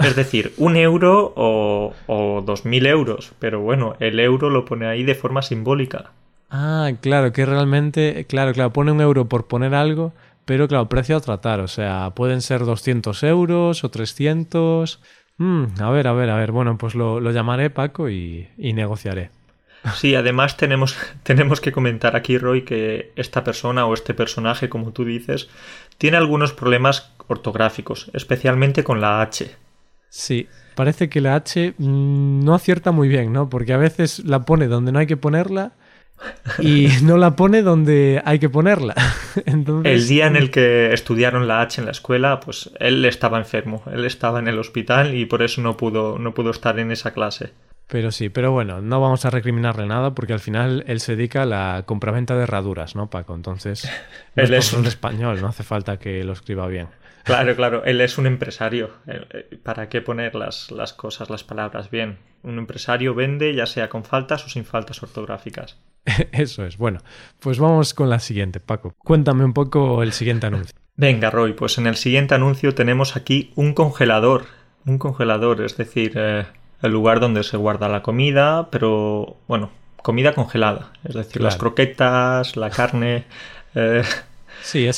Es 0.00 0.16
decir, 0.16 0.54
un 0.56 0.76
euro 0.76 1.32
o, 1.36 1.94
o 2.06 2.42
dos 2.42 2.64
mil 2.64 2.86
euros, 2.86 3.32
pero 3.38 3.60
bueno, 3.60 3.96
el 4.00 4.18
euro 4.20 4.50
lo 4.50 4.64
pone 4.64 4.86
ahí 4.86 5.02
de 5.04 5.14
forma 5.14 5.42
simbólica. 5.42 6.12
Ah, 6.48 6.90
claro, 7.00 7.32
que 7.32 7.44
realmente, 7.46 8.26
claro, 8.28 8.52
claro, 8.52 8.72
pone 8.72 8.92
un 8.92 9.00
euro 9.00 9.28
por 9.28 9.46
poner 9.48 9.74
algo, 9.74 10.14
pero 10.44 10.68
claro, 10.68 10.88
precio 10.88 11.16
a 11.16 11.20
tratar, 11.20 11.60
o 11.60 11.68
sea, 11.68 12.12
pueden 12.14 12.40
ser 12.40 12.64
200 12.64 13.22
euros 13.24 13.82
o 13.84 13.90
300. 13.90 15.00
Mm, 15.38 15.80
a 15.80 15.90
ver, 15.90 16.06
a 16.06 16.12
ver, 16.12 16.30
a 16.30 16.36
ver, 16.36 16.52
bueno, 16.52 16.78
pues 16.78 16.94
lo, 16.94 17.20
lo 17.20 17.30
llamaré 17.32 17.70
Paco 17.70 18.08
y, 18.10 18.48
y 18.56 18.72
negociaré. 18.74 19.32
Sí, 19.94 20.14
además 20.14 20.56
tenemos, 20.56 20.96
tenemos 21.22 21.60
que 21.60 21.72
comentar 21.72 22.16
aquí, 22.16 22.38
Roy, 22.38 22.62
que 22.62 23.12
esta 23.16 23.44
persona 23.44 23.86
o 23.86 23.94
este 23.94 24.14
personaje, 24.14 24.68
como 24.68 24.92
tú 24.92 25.04
dices, 25.04 25.48
tiene 25.98 26.16
algunos 26.16 26.52
problemas 26.52 27.12
ortográficos, 27.28 28.10
especialmente 28.12 28.84
con 28.84 29.00
la 29.00 29.20
H. 29.20 29.50
Sí, 30.08 30.48
parece 30.74 31.08
que 31.08 31.20
la 31.20 31.34
H 31.34 31.74
mm, 31.76 32.44
no 32.44 32.54
acierta 32.54 32.92
muy 32.92 33.08
bien, 33.08 33.32
¿no? 33.32 33.48
Porque 33.48 33.72
a 33.72 33.78
veces 33.78 34.24
la 34.24 34.44
pone 34.44 34.66
donde 34.66 34.92
no 34.92 34.98
hay 34.98 35.06
que 35.06 35.16
ponerla 35.16 35.72
y 36.58 36.88
no 37.02 37.16
la 37.16 37.36
pone 37.36 37.62
donde 37.62 38.22
hay 38.24 38.38
que 38.38 38.48
ponerla. 38.48 38.94
El 39.84 40.06
día 40.06 40.26
en 40.26 40.36
el 40.36 40.50
que 40.50 40.92
estudiaron 40.92 41.46
la 41.46 41.60
H 41.60 41.80
en 41.80 41.86
la 41.86 41.90
escuela, 41.90 42.40
pues 42.40 42.70
él 42.78 43.04
estaba 43.04 43.38
enfermo, 43.38 43.82
él 43.92 44.04
estaba 44.04 44.38
en 44.38 44.48
el 44.48 44.58
hospital 44.58 45.14
y 45.14 45.26
por 45.26 45.42
eso 45.42 45.60
no 45.60 45.76
pudo, 45.76 46.18
no 46.18 46.32
pudo 46.34 46.50
estar 46.50 46.78
en 46.78 46.90
esa 46.90 47.12
clase. 47.12 47.52
Pero 47.88 48.10
sí, 48.10 48.28
pero 48.28 48.50
bueno, 48.50 48.80
no 48.80 49.00
vamos 49.00 49.24
a 49.24 49.30
recriminarle 49.30 49.86
nada 49.86 50.14
porque 50.14 50.32
al 50.32 50.40
final 50.40 50.84
él 50.88 51.00
se 51.00 51.14
dedica 51.14 51.42
a 51.42 51.46
la 51.46 51.84
compraventa 51.86 52.34
de 52.36 52.42
herraduras, 52.42 52.96
¿no, 52.96 53.08
Paco? 53.10 53.34
Entonces, 53.34 53.88
él 54.36 54.54
es 54.54 54.72
un 54.72 54.86
español, 54.86 55.40
no 55.40 55.48
hace 55.48 55.62
falta 55.62 55.98
que 55.98 56.24
lo 56.24 56.32
escriba 56.32 56.66
bien. 56.66 56.88
Claro, 57.22 57.56
claro, 57.56 57.84
él 57.84 58.00
es 58.00 58.18
un 58.18 58.26
empresario. 58.26 58.90
Eh, 59.06 59.58
¿Para 59.62 59.88
qué 59.88 60.00
poner 60.00 60.34
las, 60.34 60.70
las 60.70 60.92
cosas, 60.92 61.28
las 61.28 61.42
palabras 61.42 61.90
bien? 61.90 62.18
Un 62.42 62.58
empresario 62.58 63.14
vende 63.14 63.54
ya 63.54 63.66
sea 63.66 63.88
con 63.88 64.04
faltas 64.04 64.44
o 64.44 64.48
sin 64.48 64.64
faltas 64.64 65.02
ortográficas. 65.02 65.76
Eso 66.32 66.64
es. 66.64 66.76
Bueno, 66.76 67.00
pues 67.40 67.58
vamos 67.58 67.94
con 67.94 68.10
la 68.10 68.20
siguiente, 68.20 68.60
Paco. 68.60 68.94
Cuéntame 68.98 69.44
un 69.44 69.52
poco 69.52 70.02
el 70.02 70.12
siguiente 70.12 70.46
anuncio. 70.46 70.76
Venga, 70.96 71.30
Roy, 71.30 71.52
pues 71.52 71.78
en 71.78 71.86
el 71.86 71.96
siguiente 71.96 72.34
anuncio 72.34 72.74
tenemos 72.74 73.16
aquí 73.16 73.52
un 73.54 73.74
congelador. 73.74 74.44
Un 74.86 74.98
congelador, 74.98 75.62
es 75.62 75.76
decir, 75.76 76.12
eh, 76.14 76.46
el 76.82 76.92
lugar 76.92 77.20
donde 77.20 77.42
se 77.42 77.56
guarda 77.56 77.88
la 77.88 78.02
comida, 78.02 78.68
pero 78.70 79.36
bueno, 79.48 79.70
comida 80.02 80.34
congelada, 80.34 80.92
es 81.04 81.14
decir, 81.14 81.42
las 81.42 81.56
croquetas, 81.56 82.56
la 82.56 82.70
carne, 82.70 83.24
eh, 83.74 84.04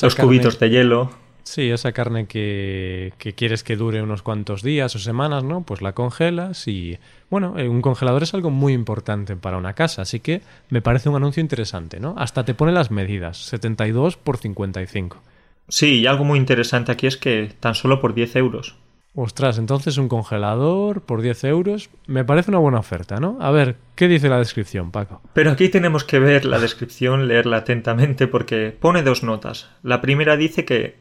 los 0.02 0.14
cubitos 0.14 0.58
de 0.58 0.70
hielo. 0.70 1.10
Sí, 1.44 1.70
esa 1.70 1.92
carne 1.92 2.26
que, 2.26 3.14
que, 3.16 3.32
quieres 3.32 3.64
que 3.64 3.76
dure 3.76 4.02
unos 4.02 4.20
cuantos 4.20 4.62
días 4.62 4.94
o 4.94 4.98
semanas, 4.98 5.44
¿no? 5.44 5.62
Pues 5.62 5.80
la 5.80 5.92
congelas 5.92 6.68
y... 6.68 6.98
Bueno, 7.30 7.58
eh, 7.58 7.70
un 7.70 7.80
congelador 7.80 8.22
es 8.22 8.34
algo 8.34 8.50
muy 8.50 8.74
importante 8.74 9.34
para 9.34 9.56
una 9.56 9.72
casa, 9.72 10.02
así 10.02 10.20
que 10.20 10.42
me 10.68 10.82
parece 10.82 11.08
un 11.08 11.16
anuncio 11.16 11.40
interesante, 11.40 12.00
¿no? 12.00 12.14
Hasta 12.18 12.44
te 12.44 12.52
pone 12.52 12.72
las 12.72 12.90
medidas, 12.90 13.38
72 13.46 14.18
por 14.18 14.36
55. 14.36 15.22
Sí, 15.68 16.00
y 16.00 16.06
algo 16.06 16.24
muy 16.24 16.38
interesante 16.38 16.92
aquí 16.92 17.06
es 17.06 17.16
que 17.16 17.50
tan 17.60 17.74
solo 17.74 17.98
por 17.98 18.12
10 18.12 18.36
euros. 18.36 18.76
Ostras, 19.20 19.58
entonces 19.58 19.98
un 19.98 20.06
congelador 20.06 21.00
por 21.00 21.22
10 21.22 21.42
euros 21.42 21.90
me 22.06 22.24
parece 22.24 22.52
una 22.52 22.60
buena 22.60 22.78
oferta, 22.78 23.18
¿no? 23.18 23.36
A 23.40 23.50
ver, 23.50 23.74
¿qué 23.96 24.06
dice 24.06 24.28
la 24.28 24.38
descripción, 24.38 24.92
Paco? 24.92 25.20
Pero 25.32 25.50
aquí 25.50 25.68
tenemos 25.70 26.04
que 26.04 26.20
ver 26.20 26.44
la 26.44 26.60
descripción, 26.60 27.26
leerla 27.26 27.56
atentamente 27.56 28.28
porque 28.28 28.70
pone 28.78 29.02
dos 29.02 29.24
notas. 29.24 29.70
La 29.82 30.00
primera 30.00 30.36
dice 30.36 30.64
que 30.64 30.98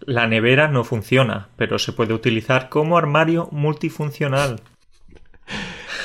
la 0.00 0.26
nevera 0.26 0.68
no 0.68 0.82
funciona, 0.82 1.48
pero 1.56 1.78
se 1.78 1.92
puede 1.92 2.14
utilizar 2.14 2.70
como 2.70 2.96
armario 2.96 3.50
multifuncional. 3.52 4.62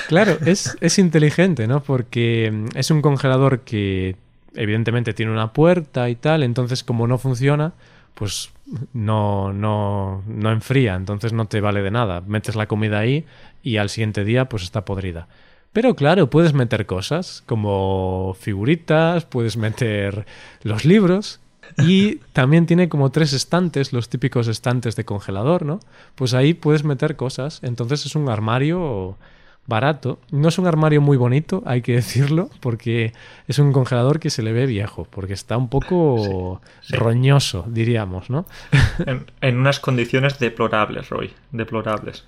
Claro, 0.09 0.37
es, 0.45 0.75
es 0.81 0.99
inteligente, 0.99 1.65
¿no? 1.65 1.81
Porque 1.81 2.51
mm, 2.51 2.77
es 2.77 2.91
un 2.91 3.01
congelador 3.01 3.61
que 3.61 4.17
evidentemente 4.53 5.13
tiene 5.13 5.31
una 5.31 5.53
puerta 5.53 6.09
y 6.09 6.15
tal, 6.15 6.43
entonces 6.43 6.83
como 6.83 7.07
no 7.07 7.17
funciona, 7.17 7.71
pues 8.15 8.51
no, 8.93 9.53
no, 9.53 10.23
no 10.27 10.51
enfría, 10.51 10.95
entonces 10.95 11.33
no 11.33 11.45
te 11.45 11.61
vale 11.61 11.81
de 11.81 11.91
nada. 11.91 12.21
Metes 12.21 12.55
la 12.55 12.67
comida 12.67 12.99
ahí 12.99 13.25
y 13.61 13.77
al 13.77 13.89
siguiente 13.89 14.23
día 14.23 14.49
pues 14.49 14.63
está 14.63 14.85
podrida. 14.85 15.27
Pero 15.71 15.95
claro, 15.95 16.29
puedes 16.29 16.53
meter 16.53 16.85
cosas 16.85 17.43
como 17.47 18.35
figuritas, 18.39 19.25
puedes 19.25 19.57
meter 19.57 20.25
los 20.61 20.85
libros 20.85 21.39
y 21.79 22.17
también 22.33 22.67
tiene 22.67 22.89
como 22.89 23.11
tres 23.11 23.33
estantes, 23.33 23.91
los 23.91 24.07
típicos 24.09 24.47
estantes 24.47 24.95
de 24.95 25.05
congelador, 25.05 25.65
¿no? 25.65 25.79
Pues 26.15 26.35
ahí 26.35 26.53
puedes 26.53 26.83
meter 26.83 27.15
cosas. 27.15 27.59
Entonces 27.63 28.05
es 28.05 28.15
un 28.15 28.29
armario 28.29 29.17
barato. 29.65 30.19
No 30.31 30.49
es 30.49 30.57
un 30.57 30.67
armario 30.67 31.01
muy 31.01 31.17
bonito, 31.17 31.63
hay 31.65 31.81
que 31.81 31.93
decirlo, 31.93 32.49
porque 32.59 33.13
es 33.47 33.59
un 33.59 33.71
congelador 33.71 34.19
que 34.19 34.29
se 34.29 34.43
le 34.43 34.53
ve 34.53 34.65
viejo, 34.65 35.07
porque 35.09 35.33
está 35.33 35.57
un 35.57 35.69
poco 35.69 36.61
roñoso, 36.89 37.65
diríamos, 37.67 38.29
¿no? 38.29 38.45
En, 39.41 39.57
unas 39.57 39.79
condiciones 39.79 40.39
deplorables, 40.39 41.09
Roy, 41.09 41.33
deplorables. 41.51 42.25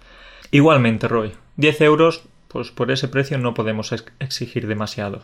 Igualmente, 0.51 1.07
Roy, 1.07 1.33
10 1.57 1.81
euros, 1.81 2.23
pues 2.47 2.71
por 2.71 2.91
ese 2.91 3.07
precio 3.07 3.37
no 3.37 3.53
podemos 3.53 3.93
exigir 4.19 4.67
demasiado. 4.67 5.23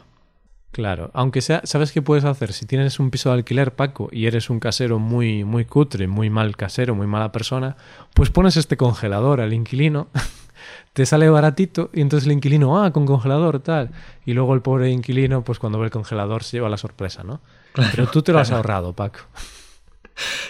Claro, 0.71 1.11
aunque 1.13 1.41
sea, 1.41 1.61
¿sabes 1.65 1.91
qué 1.91 2.01
puedes 2.01 2.23
hacer? 2.23 2.53
Si 2.53 2.65
tienes 2.65 2.99
un 2.99 3.11
piso 3.11 3.29
de 3.29 3.35
alquiler, 3.35 3.75
Paco, 3.75 4.07
y 4.11 4.25
eres 4.25 4.49
un 4.49 4.61
casero 4.61 4.99
muy, 4.99 5.43
muy 5.43 5.65
cutre, 5.65 6.07
muy 6.07 6.29
mal 6.29 6.55
casero, 6.55 6.95
muy 6.95 7.07
mala 7.07 7.33
persona, 7.33 7.75
pues 8.13 8.29
pones 8.29 8.55
este 8.55 8.77
congelador 8.77 9.41
al 9.41 9.51
inquilino 9.51 10.07
te 10.93 11.05
sale 11.05 11.29
baratito 11.29 11.89
y 11.93 12.01
entonces 12.01 12.27
el 12.27 12.33
inquilino, 12.33 12.83
ah, 12.83 12.91
con 12.91 13.05
congelador, 13.05 13.59
tal. 13.59 13.91
Y 14.25 14.33
luego 14.33 14.53
el 14.53 14.61
pobre 14.61 14.89
inquilino, 14.89 15.43
pues 15.43 15.59
cuando 15.59 15.79
ve 15.79 15.85
el 15.85 15.91
congelador 15.91 16.43
se 16.43 16.57
lleva 16.57 16.69
la 16.69 16.77
sorpresa, 16.77 17.23
¿no? 17.23 17.41
Pero 17.73 18.07
tú 18.07 18.21
te 18.21 18.33
lo 18.33 18.39
has 18.39 18.51
ahorrado, 18.51 18.93
Paco. 18.93 19.19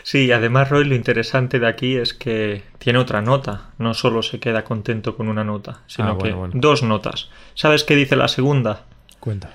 Sí, 0.03 0.25
y 0.25 0.31
además, 0.31 0.69
Roy, 0.69 0.85
lo 0.85 0.95
interesante 0.95 1.59
de 1.59 1.67
aquí 1.67 1.95
es 1.95 2.13
que 2.13 2.63
tiene 2.77 2.99
otra 2.99 3.21
nota. 3.21 3.71
No 3.77 3.93
solo 3.93 4.23
se 4.23 4.39
queda 4.39 4.63
contento 4.63 5.15
con 5.15 5.27
una 5.27 5.43
nota, 5.43 5.81
sino 5.87 6.11
ah, 6.11 6.17
que 6.17 6.35
dos 6.53 6.83
notas. 6.83 7.29
¿Sabes 7.53 7.83
qué 7.83 7.95
dice 7.95 8.15
la 8.15 8.27
segunda? 8.27 8.85
Cuenta. 9.19 9.51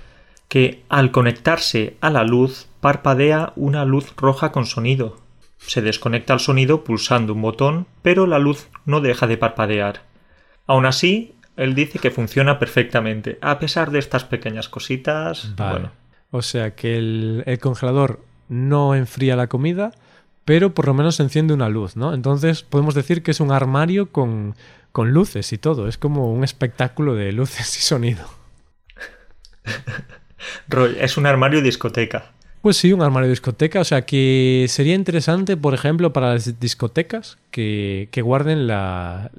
Que 0.49 0.85
al 0.89 1.11
conectarse 1.11 1.97
a 2.01 2.11
la 2.11 2.25
luz, 2.25 2.69
parpadea 2.81 3.53
una 3.57 3.85
luz 3.85 4.15
roja 4.17 4.53
con 4.53 4.67
sonido. 4.67 5.19
Se 5.59 5.83
desconecta 5.83 6.35
el 6.35 6.41
sonido 6.41 6.85
pulsando 6.85 7.33
un 7.33 7.43
botón, 7.43 7.87
pero 8.03 8.27
la 8.27 8.39
luz 8.39 8.69
no 8.85 9.01
deja 9.01 9.27
de 9.27 9.37
parpadear. 9.37 10.03
Aún 10.67 10.87
así, 10.87 11.35
él 11.57 11.75
dice 11.75 11.99
que 11.99 12.11
funciona 12.11 12.59
perfectamente, 12.59 13.39
a 13.41 13.59
pesar 13.59 13.91
de 13.91 13.99
estas 13.99 14.25
pequeñas 14.25 14.69
cositas. 14.69 15.55
Bueno. 15.57 15.91
O 16.31 16.43
sea 16.43 16.75
que 16.75 16.97
el, 16.99 17.59
congelador 17.61 18.21
no 18.49 18.95
enfría 18.95 19.37
la 19.37 19.47
comida, 19.47 19.93
pero 20.45 20.75
por 20.75 20.87
lo 20.87 20.95
menos 20.95 21.19
enciende 21.21 21.55
una 21.55 21.69
luz, 21.69 21.97
¿no? 21.97 22.15
Entonces 22.15 22.63
podemos 22.63 22.95
decir 22.95 23.23
que 23.23 23.31
es 23.31 23.41
un 23.41 23.53
armario 23.53 24.13
con, 24.13 24.55
con 24.93 25.13
luces 25.13 25.53
y 25.53 25.59
todo. 25.59 25.89
Es 25.89 25.99
como 25.99 26.33
un 26.33 26.45
espectáculo 26.45 27.15
de 27.15 27.33
luces 27.33 27.79
y 27.79 27.81
sonido. 27.81 28.27
Roy, 30.69 30.97
es 31.01 31.17
un 31.17 31.27
armario 31.27 31.63
discoteca. 31.63 32.33
Pues 32.67 32.79
sí, 32.79 32.93
un 32.93 33.01
armario 33.01 33.29
de 33.29 33.31
discoteca. 33.31 33.79
O 33.79 33.85
sea 33.85 34.03
que 34.03 34.67
sería 34.69 34.97
interesante, 34.97 35.57
por 35.57 35.73
ejemplo, 35.73 36.13
para 36.13 36.33
las 36.33 36.59
discotecas 36.59 37.39
que, 37.53 38.09
guarden 38.25 38.67
las, 38.67 39.31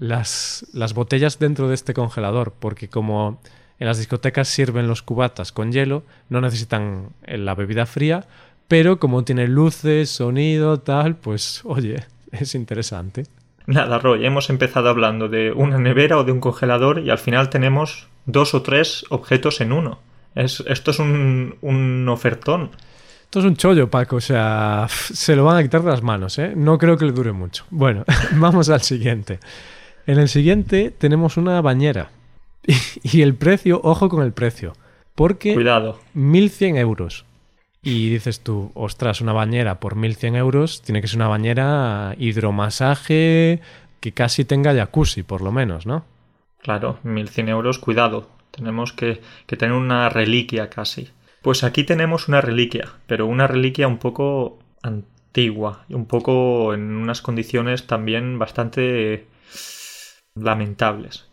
las 0.71 0.93
botellas 0.93 1.37
dentro 1.37 1.67
de 1.67 1.75
este 1.75 1.93
congelador. 1.93 2.53
Porque 2.57 2.87
como 2.87 3.41
en 3.79 3.87
las 3.87 3.97
discotecas 3.97 4.47
sirven 4.47 4.87
los 4.87 5.01
cubatas 5.01 5.51
con 5.51 5.73
hielo, 5.73 6.03
no 6.29 6.39
necesitan 6.39 7.09
la 7.25 7.53
bebida 7.53 7.85
fría. 7.85 8.23
Pero 8.69 8.97
como 8.97 9.25
tiene 9.25 9.49
luces, 9.49 10.09
sonido, 10.09 10.79
tal, 10.79 11.17
pues 11.17 11.63
oye, 11.65 12.05
es 12.31 12.55
interesante. 12.55 13.25
Nada, 13.65 13.99
Roy, 13.99 14.25
hemos 14.25 14.49
empezado 14.49 14.87
hablando 14.87 15.27
de 15.27 15.51
una 15.51 15.77
nevera 15.79 16.17
o 16.17 16.23
de 16.23 16.31
un 16.31 16.39
congelador 16.39 16.99
y 16.99 17.09
al 17.09 17.19
final 17.19 17.49
tenemos 17.49 18.07
dos 18.25 18.53
o 18.53 18.61
tres 18.61 19.03
objetos 19.09 19.59
en 19.59 19.73
uno. 19.73 19.99
Es, 20.33 20.63
esto 20.65 20.91
es 20.91 20.99
un, 20.99 21.57
un 21.59 22.07
ofertón. 22.07 22.71
Esto 23.27 23.39
es 23.39 23.45
un 23.45 23.57
chollo, 23.57 23.89
Paco. 23.89 24.15
O 24.15 24.21
sea, 24.21 24.87
se 24.89 25.35
lo 25.35 25.43
van 25.43 25.57
a 25.57 25.63
quitar 25.63 25.83
de 25.83 25.91
las 25.91 26.01
manos, 26.01 26.39
¿eh? 26.39 26.53
No 26.55 26.77
creo 26.77 26.97
que 26.97 27.03
le 27.03 27.11
dure 27.11 27.33
mucho. 27.33 27.65
Bueno, 27.69 28.05
vamos 28.35 28.69
al 28.69 28.81
siguiente. 28.81 29.39
En 30.05 30.17
el 30.17 30.29
siguiente 30.29 30.91
tenemos 30.97 31.35
una 31.35 31.59
bañera. 31.61 32.09
Y 33.03 33.21
el 33.21 33.35
precio, 33.35 33.81
ojo 33.83 34.07
con 34.07 34.23
el 34.23 34.31
precio. 34.31 34.73
Porque... 35.13 35.53
Cuidado. 35.53 35.99
1.100 36.15 36.77
euros. 36.77 37.25
Y 37.83 38.09
dices 38.09 38.39
tú, 38.39 38.71
ostras, 38.75 39.19
una 39.19 39.33
bañera 39.33 39.81
por 39.81 39.95
1.100 39.97 40.37
euros 40.37 40.81
tiene 40.81 41.01
que 41.01 41.07
ser 41.07 41.17
una 41.17 41.27
bañera 41.27 42.15
hidromasaje 42.17 43.61
que 43.99 44.11
casi 44.13 44.45
tenga 44.45 44.73
jacuzzi, 44.73 45.23
por 45.23 45.41
lo 45.41 45.51
menos, 45.51 45.85
¿no? 45.85 46.05
Claro, 46.61 46.99
1.100 47.03 47.49
euros, 47.49 47.77
cuidado. 47.79 48.29
Tenemos 48.51 48.93
que, 48.93 49.21
que 49.45 49.57
tener 49.57 49.75
una 49.75 50.07
reliquia 50.07 50.69
casi. 50.69 51.09
Pues 51.41 51.63
aquí 51.63 51.83
tenemos 51.83 52.27
una 52.27 52.41
reliquia, 52.41 52.89
pero 53.05 53.25
una 53.25 53.47
reliquia 53.47 53.87
un 53.87 53.97
poco 53.97 54.59
antigua 54.83 55.17
un 55.89 56.05
poco 56.05 56.73
en 56.73 56.95
unas 56.95 57.21
condiciones 57.21 57.85
también 57.85 58.39
bastante 58.39 59.27
lamentables. 60.35 61.27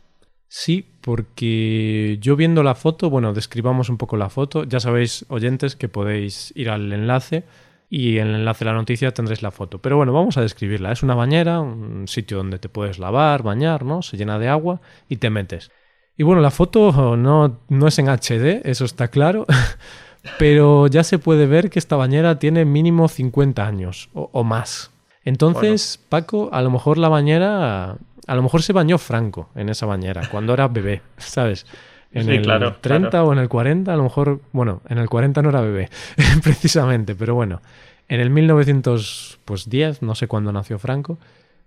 Sí, 0.48 0.86
porque 1.00 2.18
yo 2.20 2.36
viendo 2.36 2.62
la 2.62 2.74
foto, 2.74 3.10
bueno, 3.10 3.32
describamos 3.32 3.88
un 3.88 3.98
poco 3.98 4.16
la 4.16 4.30
foto, 4.30 4.64
ya 4.64 4.78
sabéis, 4.78 5.24
oyentes, 5.28 5.74
que 5.74 5.88
podéis 5.88 6.52
ir 6.54 6.70
al 6.70 6.92
enlace 6.92 7.44
y 7.90 8.18
en 8.18 8.28
el 8.28 8.34
enlace 8.36 8.64
de 8.64 8.70
la 8.70 8.76
noticia 8.76 9.12
tendréis 9.12 9.42
la 9.42 9.50
foto. 9.50 9.78
Pero 9.78 9.96
bueno, 9.96 10.12
vamos 10.12 10.36
a 10.36 10.42
describirla. 10.42 10.92
Es 10.92 11.02
una 11.02 11.14
bañera, 11.14 11.60
un 11.60 12.06
sitio 12.06 12.36
donde 12.36 12.58
te 12.58 12.68
puedes 12.68 12.98
lavar, 12.98 13.42
bañar, 13.42 13.84
¿no? 13.84 14.02
Se 14.02 14.16
llena 14.16 14.38
de 14.38 14.48
agua 14.48 14.80
y 15.08 15.16
te 15.16 15.30
metes. 15.30 15.70
Y 16.16 16.22
bueno, 16.22 16.40
la 16.40 16.50
foto 16.50 17.16
no, 17.16 17.58
no 17.68 17.88
es 17.88 17.98
en 17.98 18.08
HD, 18.08 18.60
eso 18.64 18.84
está 18.84 19.08
claro, 19.08 19.46
pero 20.38 20.86
ya 20.86 21.02
se 21.02 21.18
puede 21.18 21.46
ver 21.46 21.70
que 21.70 21.78
esta 21.78 21.96
bañera 21.96 22.38
tiene 22.38 22.64
mínimo 22.64 23.08
50 23.08 23.66
años 23.66 24.10
o, 24.14 24.44
más. 24.44 24.92
Entonces, 25.24 26.00
Paco, 26.08 26.50
a 26.52 26.62
lo 26.62 26.70
mejor 26.70 26.98
la 26.98 27.08
bañera, 27.08 27.96
a 28.26 28.34
lo 28.34 28.42
mejor 28.42 28.62
se 28.62 28.72
bañó 28.72 28.98
Franco 28.98 29.48
en 29.56 29.68
esa 29.68 29.86
bañera 29.86 30.28
cuando 30.30 30.54
era 30.54 30.68
bebé, 30.68 31.02
¿sabes? 31.16 31.66
En 32.12 32.28
el 32.28 32.46
30 32.80 33.24
o 33.24 33.32
en 33.32 33.40
el 33.40 33.48
40, 33.48 33.92
a 33.92 33.96
lo 33.96 34.04
mejor, 34.04 34.40
bueno, 34.52 34.82
en 34.88 34.98
el 34.98 35.08
40 35.08 35.42
no 35.42 35.48
era 35.48 35.62
bebé, 35.62 35.90
precisamente, 36.44 37.16
pero 37.16 37.34
bueno, 37.34 37.60
en 38.06 38.20
el 38.20 38.30
1910, 38.30 40.02
no 40.02 40.14
sé 40.14 40.28
cuándo 40.28 40.52
nació 40.52 40.78
Franco, 40.78 41.18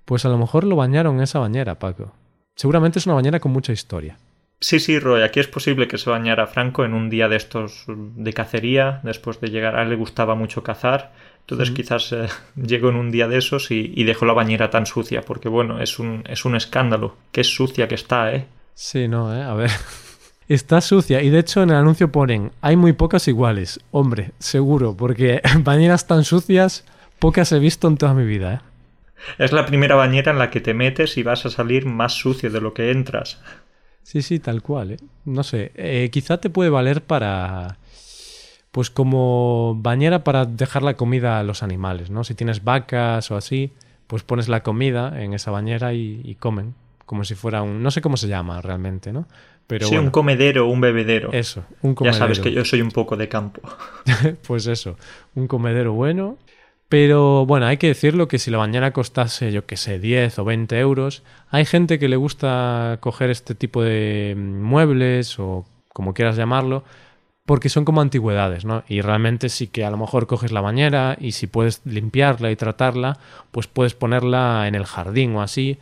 pues 0.05 0.23
a 0.23 0.29
lo 0.29 0.37
mejor 0.37 0.63
lo 0.63 0.77
bañaron 0.77 1.17
en 1.17 1.23
esa 1.23 1.39
bañera, 1.39 1.79
Paco. 1.79 2.13
Seguramente 2.55 2.99
es 2.99 3.05
una 3.05 3.15
bañera 3.15 3.41
con 3.41 3.51
mucha 3.51 3.73
historia. 3.73 4.17
Sí, 4.59 4.79
sí, 4.79 4.97
Roy, 4.97 5.21
aquí 5.21 5.39
es 5.39 5.47
posible 5.47 5.87
que 5.87 5.99
se 5.99 6.09
bañara 6.09 6.47
Franco 6.47 6.83
en 6.83 6.95
un 6.95 7.09
día 7.09 7.27
de 7.27 7.35
estos 7.35 7.85
de 7.87 8.33
cacería, 8.33 9.01
después 9.03 9.39
de 9.39 9.49
llegar, 9.49 9.75
a 9.75 9.83
él 9.83 9.89
le 9.89 9.95
gustaba 9.95 10.33
mucho 10.33 10.63
cazar, 10.63 11.13
entonces 11.41 11.71
quizás 11.71 12.11
eh, 12.11 12.27
llegó 12.55 12.89
en 12.89 12.95
un 12.95 13.11
día 13.11 13.27
de 13.27 13.37
esos 13.37 13.69
y, 13.69 14.03
dejó 14.03 14.25
la 14.25 14.33
bañera 14.33 14.71
tan 14.71 14.87
sucia, 14.87 15.21
porque 15.21 15.47
bueno, 15.47 15.79
es 15.79 15.99
un, 15.99 16.23
es 16.27 16.43
un 16.43 16.55
escándalo, 16.55 17.15
qué 17.31 17.43
sucia 17.43 17.87
que 17.87 17.95
está, 17.95 18.33
¿eh? 18.33 18.47
Sí, 18.73 19.07
no, 19.07 19.35
¿eh? 19.35 19.43
A 19.43 19.53
ver. 19.53 19.71
Está 20.49 20.79
sucia 20.79 21.21
y 21.21 21.29
de 21.29 21.39
hecho 21.39 21.61
en 21.61 21.71
el 21.71 21.75
anuncio 21.75 22.09
ponen, 22.09 22.53
hay 22.61 22.77
muy 22.77 22.93
pocas 22.93 23.27
iguales, 23.27 23.81
hombre, 23.91 24.31
seguro, 24.39 24.95
porque 24.95 25.41
bañeras 25.59 26.07
tan 26.07 26.23
sucias, 26.23 26.85
pocas 27.19 27.51
he 27.51 27.59
visto 27.59 27.89
en 27.89 27.97
toda 27.97 28.13
mi 28.13 28.25
vida, 28.25 28.53
¿eh? 28.53 28.59
Es 29.37 29.51
la 29.51 29.65
primera 29.65 29.95
bañera 29.95 30.31
en 30.31 30.39
la 30.39 30.49
que 30.49 30.61
te 30.61 30.73
metes 30.73 31.17
y 31.17 31.23
vas 31.23 31.45
a 31.45 31.49
salir 31.49 31.85
más 31.85 32.13
sucio 32.13 32.49
de 32.49 32.61
lo 32.61 32.73
que 32.73 32.91
entras. 32.91 33.41
Sí, 34.07 34.21
sí, 34.21 34.39
tal 34.39 34.61
cual. 34.61 34.91
¿eh? 34.91 34.97
No 35.25 35.43
sé, 35.43 35.73
eh, 35.75 36.09
quizá 36.09 36.37
te 36.37 36.49
puede 36.49 36.69
valer 36.69 37.01
para... 37.01 37.77
Pues 38.71 38.89
como 38.89 39.75
bañera 39.81 40.23
para 40.23 40.45
dejar 40.45 40.81
la 40.83 40.93
comida 40.93 41.39
a 41.39 41.43
los 41.43 41.61
animales, 41.61 42.09
¿no? 42.09 42.23
Si 42.23 42.33
tienes 42.33 42.63
vacas 42.63 43.29
o 43.31 43.35
así, 43.35 43.73
pues 44.05 44.23
pones 44.23 44.47
la 44.47 44.63
comida 44.63 45.21
en 45.21 45.33
esa 45.33 45.51
bañera 45.51 45.93
y, 45.93 46.37
comen, 46.39 46.73
como 47.05 47.25
si 47.25 47.35
fuera 47.35 47.63
un... 47.63 47.83
no 47.83 47.91
sé 47.91 47.99
cómo 47.99 48.15
se 48.15 48.29
llama 48.29 48.61
realmente, 48.61 49.11
¿no? 49.11 49.27
Pero 49.67 49.87
sí, 49.89 49.97
un 49.97 50.09
comedero, 50.09 50.69
un 50.69 50.79
bebedero. 50.79 51.33
Eso, 51.33 51.65
un 51.81 51.93
comedero. 51.93 52.15
Ya 52.15 52.19
sabes 52.19 52.39
que 52.39 52.53
yo 52.53 52.63
soy 52.63 52.81
un 52.81 52.91
poco 52.91 53.17
de 53.17 53.27
campo. 53.27 53.59
pues 54.47 54.67
eso, 54.67 54.95
un 55.35 55.47
comedero 55.47 55.91
bueno. 55.91 56.37
Pero 56.89 57.45
bueno, 57.45 57.65
hay 57.65 57.77
que 57.77 57.87
decirlo 57.87 58.27
que 58.27 58.39
si 58.39 58.49
la 58.49 58.57
bañera 58.57 58.93
costase, 58.93 59.51
yo 59.51 59.65
qué 59.65 59.75
sé, 59.75 59.99
10 59.99 60.39
o 60.39 60.45
20 60.45 60.79
euros, 60.79 61.23
hay 61.49 61.65
gente 61.65 61.99
que 61.99 62.07
le 62.07 62.15
gusta 62.15 62.97
coger 63.01 63.29
este 63.29 63.55
tipo 63.55 63.83
de 63.83 64.35
muebles 64.37 65.37
o 65.37 65.65
como 65.91 66.13
quieras 66.13 66.37
llamarlo, 66.37 66.85
porque 67.45 67.69
son 67.69 67.83
como 67.83 68.01
antigüedades, 68.01 68.63
¿no? 68.63 68.83
Y 68.87 69.01
realmente 69.01 69.49
sí 69.49 69.67
que 69.67 69.83
a 69.83 69.91
lo 69.91 69.97
mejor 69.97 70.27
coges 70.27 70.51
la 70.51 70.61
bañera 70.61 71.17
y 71.19 71.33
si 71.33 71.47
puedes 71.47 71.81
limpiarla 71.85 72.51
y 72.51 72.55
tratarla, 72.55 73.17
pues 73.51 73.67
puedes 73.67 73.93
ponerla 73.93 74.67
en 74.67 74.75
el 74.75 74.85
jardín 74.85 75.35
o 75.35 75.41
así 75.41 75.79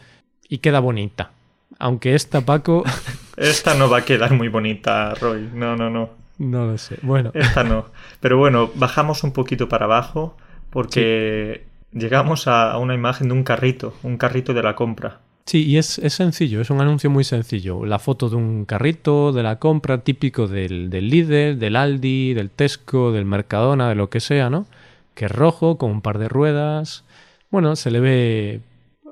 y 0.49 0.59
queda 0.59 0.79
bonita. 0.79 1.31
Aunque 1.77 2.15
esta, 2.15 2.41
Paco... 2.41 2.83
esta 3.37 3.75
no 3.75 3.89
va 3.89 3.99
a 3.99 4.05
quedar 4.05 4.33
muy 4.33 4.47
bonita, 4.47 5.13
Roy. 5.15 5.49
No, 5.53 5.75
no, 5.75 5.89
no. 5.89 6.09
No 6.37 6.65
lo 6.65 6.77
sé. 6.77 6.97
Bueno. 7.01 7.31
Esta 7.33 7.63
no. 7.63 7.87
Pero 8.19 8.37
bueno, 8.37 8.71
bajamos 8.75 9.23
un 9.23 9.33
poquito 9.33 9.69
para 9.69 9.85
abajo 9.85 10.35
porque 10.75 11.63
llegamos 11.93 12.49
a 12.49 12.77
una 12.79 12.95
imagen 12.95 13.29
de 13.29 13.33
un 13.33 13.45
carrito, 13.45 13.93
un 14.03 14.17
carrito 14.17 14.53
de 14.53 14.61
la 14.61 14.75
compra. 14.75 15.21
Sí, 15.45 15.63
y 15.63 15.77
es, 15.77 16.01
sencillo, 16.09 16.59
es 16.59 16.69
un 16.69 16.81
anuncio 16.81 17.09
muy 17.09 17.23
sencillo. 17.23 17.85
La 17.85 17.97
foto 17.97 18.27
de 18.27 18.35
un 18.35 18.65
carrito 18.65 19.31
de 19.31 19.41
la 19.41 19.57
compra 19.57 19.99
típico 19.99 20.47
del, 20.47 20.89
del 20.89 21.07
Lidl, 21.07 21.59
del 21.59 21.77
Aldi, 21.77 22.33
del 22.33 22.49
Tesco, 22.49 23.13
del 23.13 23.23
Mercadona, 23.23 23.87
de 23.87 23.95
lo 23.95 24.09
que 24.09 24.19
sea, 24.19 24.49
¿no? 24.49 24.65
Que 25.13 25.27
es 25.27 25.31
rojo, 25.31 25.77
con 25.77 25.91
un 25.91 26.01
par 26.01 26.17
de 26.17 26.27
ruedas. 26.27 27.05
Bueno, 27.51 27.77
se 27.77 27.89
le 27.89 28.01
ve 28.01 28.59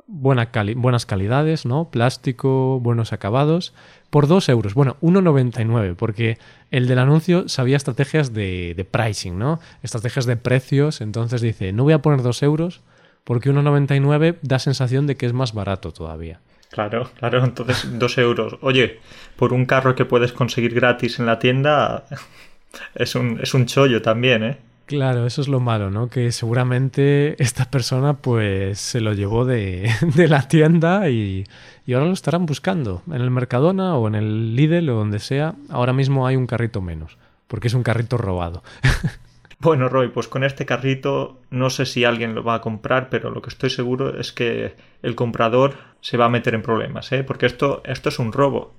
buena 0.07 0.49
buenas 0.75 1.05
calidades, 1.05 1.65
¿no? 1.65 1.85
Plástico, 1.85 2.81
buenos 2.81 3.13
acabados. 3.13 3.73
Por 4.13 4.27
2 4.27 4.47
euros. 4.49 4.75
Bueno, 4.75 4.95
1,99, 5.01 5.95
porque 5.95 6.37
el 6.69 6.87
del 6.87 6.99
anuncio 6.99 7.49
sabía 7.49 7.77
estrategias 7.77 8.31
de, 8.31 8.75
de 8.75 8.85
pricing, 8.85 9.39
¿no? 9.39 9.59
Estrategias 9.81 10.27
de 10.27 10.37
precios. 10.37 11.01
Entonces 11.01 11.41
dice, 11.41 11.73
no 11.73 11.81
voy 11.81 11.93
a 11.93 12.03
poner 12.03 12.21
2 12.21 12.43
euros 12.43 12.81
porque 13.23 13.51
1,99 13.51 14.37
da 14.43 14.59
sensación 14.59 15.07
de 15.07 15.17
que 15.17 15.25
es 15.25 15.33
más 15.33 15.55
barato 15.55 15.91
todavía. 15.91 16.41
Claro, 16.69 17.09
claro, 17.17 17.43
entonces 17.43 17.87
2 17.91 18.17
euros. 18.19 18.57
Oye, 18.61 18.99
por 19.35 19.51
un 19.51 19.65
carro 19.65 19.95
que 19.95 20.05
puedes 20.05 20.31
conseguir 20.31 20.75
gratis 20.75 21.17
en 21.17 21.25
la 21.25 21.39
tienda, 21.39 22.03
es 22.93 23.15
un, 23.15 23.39
es 23.41 23.55
un 23.55 23.65
chollo 23.65 24.03
también, 24.03 24.43
¿eh? 24.43 24.57
Claro, 24.85 25.25
eso 25.25 25.41
es 25.41 25.47
lo 25.47 25.59
malo, 25.59 25.89
¿no? 25.89 26.07
Que 26.07 26.31
seguramente 26.31 27.41
esta 27.41 27.65
persona 27.65 28.13
pues 28.13 28.79
se 28.79 29.01
lo 29.01 29.13
llevó 29.13 29.43
de, 29.43 29.89
de 30.15 30.27
la 30.27 30.47
tienda 30.47 31.09
y, 31.09 31.45
y, 31.85 31.93
ahora 31.93 32.07
lo 32.07 32.13
estarán 32.13 32.45
buscando 32.45 33.01
en 33.07 33.21
el 33.21 33.31
Mercadona 33.31 33.95
o 33.95 34.07
en 34.07 34.15
el 34.15 34.55
Lidl 34.55 34.89
o 34.89 34.95
donde 34.95 35.19
sea. 35.19 35.55
Ahora 35.69 35.93
mismo 35.93 36.27
hay 36.27 36.35
un 36.35 36.47
carrito 36.47 36.81
menos, 36.81 37.17
porque 37.47 37.67
es 37.67 37.73
un 37.73 37.83
carrito 37.83 38.17
robado. 38.17 38.63
Bueno, 39.63 39.87
Roy, 39.87 40.09
pues 40.09 40.27
con 40.27 40.43
este 40.43 40.65
carrito 40.65 41.39
no 41.49 41.69
sé 41.69 41.85
si 41.85 42.03
alguien 42.03 42.35
lo 42.35 42.43
va 42.43 42.55
a 42.55 42.61
comprar, 42.61 43.07
pero 43.09 43.29
lo 43.29 43.41
que 43.41 43.47
estoy 43.47 43.69
seguro 43.69 44.19
es 44.19 44.33
que 44.33 44.75
el 45.01 45.15
comprador 45.15 45.75
se 46.01 46.17
va 46.17 46.25
a 46.25 46.29
meter 46.29 46.53
en 46.53 46.61
problemas, 46.61 47.09
¿eh? 47.13 47.23
Porque 47.23 47.45
esto, 47.45 47.81
esto 47.85 48.09
es 48.09 48.19
un 48.19 48.33
robo. 48.33 48.73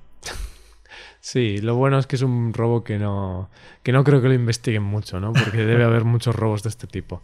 Sí, 1.21 1.57
lo 1.57 1.75
bueno 1.75 1.99
es 1.99 2.07
que 2.07 2.17
es 2.17 2.23
un 2.23 2.53
robo 2.53 2.85
que 2.85 2.99
no, 2.99 3.49
que 3.83 3.93
no 3.93 4.05
creo 4.05 4.21
que 4.21 4.29
lo 4.29 4.35
investiguen 4.35 4.83
mucho, 4.83 5.21
¿no? 5.21 5.33
Porque 5.33 5.65
debe 5.65 5.85
haber 5.89 6.05
muchos 6.05 6.37
robos 6.37 6.63
de 6.63 6.69
este 6.69 6.87
tipo. 6.87 7.23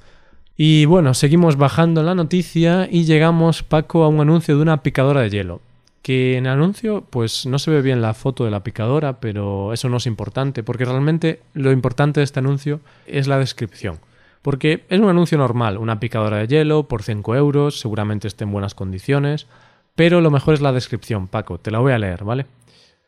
Y 0.57 0.87
bueno, 0.87 1.13
seguimos 1.13 1.57
bajando 1.57 2.03
la 2.03 2.15
noticia 2.15 2.89
y 2.91 3.05
llegamos, 3.05 3.63
Paco, 3.63 4.05
a 4.05 4.09
un 4.09 4.21
anuncio 4.21 4.57
de 4.57 4.63
una 4.63 4.83
picadora 4.83 5.21
de 5.21 5.29
hielo 5.29 5.61
que 6.03 6.37
en 6.37 6.47
el 6.47 6.53
anuncio 6.53 7.05
pues 7.11 7.47
no 7.47 7.59
se 7.59 7.71
ve 7.71 7.83
bien 7.83 8.03
la 8.03 8.15
foto 8.15 8.45
de 8.45 8.51
la 8.51 8.65
picadora, 8.65 9.21
pero 9.21 9.73
eso 9.73 9.89
no 9.89 9.99
es 9.99 10.07
importante, 10.07 10.63
porque 10.63 10.85
realmente 10.85 11.41
lo 11.55 11.73
importante 11.73 12.21
de 12.21 12.25
este 12.25 12.41
anuncio 12.41 12.81
es 13.07 13.27
la 13.27 13.39
descripción. 13.39 13.99
Porque 14.43 14.85
es 14.89 14.99
un 14.99 15.11
anuncio 15.11 15.37
normal, 15.37 15.77
una 15.77 16.01
picadora 16.01 16.39
de 16.39 16.47
hielo 16.47 16.85
por 16.85 17.03
5 17.03 17.37
euros, 17.37 17.79
seguramente 17.79 18.27
esté 18.27 18.45
en 18.45 18.53
buenas 18.53 18.75
condiciones, 18.75 19.47
pero 19.95 20.23
lo 20.23 20.31
mejor 20.31 20.55
es 20.55 20.63
la 20.63 20.73
descripción, 20.73 21.29
Paco, 21.29 21.59
te 21.59 21.71
la 21.71 21.79
voy 21.79 21.93
a 21.93 21.99
leer, 21.99 22.25
¿vale? 22.25 22.47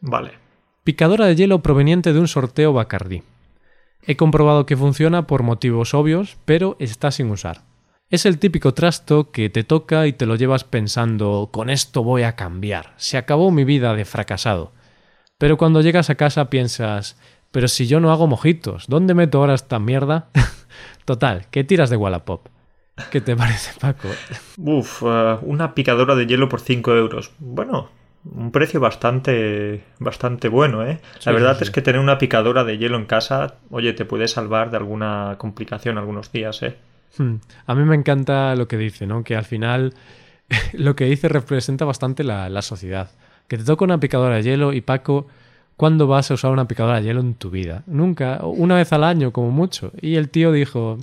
Vale. 0.00 0.32
Picadora 0.84 1.26
de 1.26 1.36
hielo 1.36 1.60
proveniente 1.60 2.12
de 2.12 2.20
un 2.20 2.28
sorteo 2.28 2.72
Bacardí. 2.72 3.22
He 4.04 4.16
comprobado 4.16 4.66
que 4.66 4.76
funciona 4.76 5.26
por 5.26 5.42
motivos 5.42 5.94
obvios, 5.94 6.36
pero 6.44 6.76
está 6.80 7.10
sin 7.12 7.30
usar. 7.30 7.62
Es 8.12 8.26
el 8.26 8.38
típico 8.38 8.74
trasto 8.74 9.30
que 9.30 9.48
te 9.48 9.64
toca 9.64 10.06
y 10.06 10.12
te 10.12 10.26
lo 10.26 10.36
llevas 10.36 10.64
pensando 10.64 11.48
con 11.50 11.70
esto 11.70 12.04
voy 12.04 12.24
a 12.24 12.36
cambiar, 12.36 12.92
se 12.98 13.16
acabó 13.16 13.50
mi 13.50 13.64
vida 13.64 13.94
de 13.94 14.04
fracasado. 14.04 14.72
Pero 15.38 15.56
cuando 15.56 15.80
llegas 15.80 16.10
a 16.10 16.16
casa 16.16 16.50
piensas, 16.50 17.18
pero 17.52 17.68
si 17.68 17.86
yo 17.86 18.00
no 18.00 18.12
hago 18.12 18.26
mojitos, 18.26 18.84
¿dónde 18.86 19.14
meto 19.14 19.38
ahora 19.38 19.54
esta 19.54 19.78
mierda? 19.78 20.28
Total, 21.06 21.46
¿qué 21.50 21.64
tiras 21.64 21.88
de 21.88 21.96
Wallapop? 21.96 22.48
¿Qué 23.10 23.22
te 23.22 23.34
parece, 23.34 23.80
Paco? 23.80 24.08
Uf, 24.58 25.02
eh, 25.06 25.38
una 25.40 25.74
picadora 25.74 26.14
de 26.14 26.26
hielo 26.26 26.50
por 26.50 26.60
5 26.60 26.94
euros. 26.94 27.30
Bueno, 27.38 27.88
un 28.30 28.52
precio 28.52 28.78
bastante, 28.78 29.84
bastante 29.98 30.48
bueno, 30.48 30.86
¿eh? 30.86 31.00
La 31.24 31.32
verdad 31.32 31.56
es 31.62 31.70
que 31.70 31.80
tener 31.80 31.98
una 31.98 32.18
picadora 32.18 32.62
de 32.64 32.76
hielo 32.76 32.98
en 32.98 33.06
casa, 33.06 33.54
oye, 33.70 33.94
te 33.94 34.04
puede 34.04 34.28
salvar 34.28 34.70
de 34.70 34.76
alguna 34.76 35.36
complicación 35.38 35.96
algunos 35.96 36.30
días, 36.30 36.62
¿eh? 36.62 36.76
Hmm. 37.18 37.36
A 37.66 37.74
mí 37.74 37.84
me 37.84 37.94
encanta 37.94 38.54
lo 38.54 38.68
que 38.68 38.76
dice, 38.76 39.06
¿no? 39.06 39.24
Que 39.24 39.36
al 39.36 39.44
final 39.44 39.94
lo 40.72 40.96
que 40.96 41.04
dice 41.04 41.28
representa 41.28 41.84
bastante 41.84 42.24
la, 42.24 42.62
sociedad. 42.62 43.10
Que 43.48 43.58
te 43.58 43.64
toca 43.64 43.84
una 43.84 43.98
picadora 43.98 44.36
de 44.36 44.42
hielo 44.42 44.72
y 44.72 44.80
Paco, 44.80 45.26
¿cuándo 45.76 46.06
vas 46.06 46.30
a 46.30 46.34
usar 46.34 46.52
una 46.52 46.68
picadora 46.68 47.00
de 47.00 47.04
hielo 47.04 47.20
en 47.20 47.34
tu 47.34 47.50
vida? 47.50 47.82
Nunca, 47.86 48.40
una 48.42 48.76
vez 48.76 48.92
al 48.92 49.04
año 49.04 49.32
como 49.32 49.50
mucho. 49.50 49.92
Y 50.00 50.16
el 50.16 50.30
tío 50.30 50.52
dijo, 50.52 50.98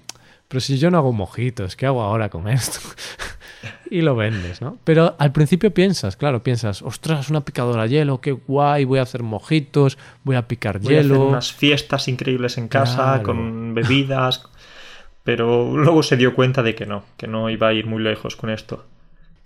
pero 0.47 0.61
si 0.61 0.79
yo 0.79 0.89
no 0.89 0.97
hago 0.97 1.13
mojitos, 1.13 1.75
¿qué 1.75 1.85
hago 1.85 2.01
ahora 2.01 2.29
con 2.29 2.47
esto? 2.47 2.79
y 3.91 4.01
lo 4.01 4.15
vendes, 4.15 4.61
¿no? 4.61 4.77
Pero 4.83 5.15
al 5.19 5.31
principio 5.31 5.71
piensas, 5.73 6.15
claro, 6.15 6.41
piensas, 6.41 6.81
ostras, 6.81 7.29
una 7.29 7.41
picadora 7.41 7.83
de 7.83 7.89
hielo, 7.89 8.19
qué 8.19 8.31
guay, 8.31 8.85
voy 8.85 8.99
a 8.99 9.03
hacer 9.03 9.21
mojitos, 9.21 9.97
voy 10.23 10.37
a 10.37 10.47
picar 10.47 10.79
voy 10.79 10.95
hielo. 10.95 11.13
A 11.13 11.17
hacer 11.17 11.27
unas 11.29 11.53
fiestas 11.53 12.07
increíbles 12.07 12.57
en 12.57 12.67
casa, 12.67 13.21
con 13.23 13.75
bebidas. 13.75 14.43
Pero 15.29 15.77
luego 15.77 16.01
se 16.01 16.17
dio 16.17 16.33
cuenta 16.33 16.63
de 16.63 16.73
que 16.73 16.87
no, 16.87 17.03
que 17.15 17.27
no 17.27 17.51
iba 17.51 17.67
a 17.67 17.73
ir 17.73 17.85
muy 17.85 18.01
lejos 18.01 18.35
con 18.35 18.49
esto. 18.49 18.87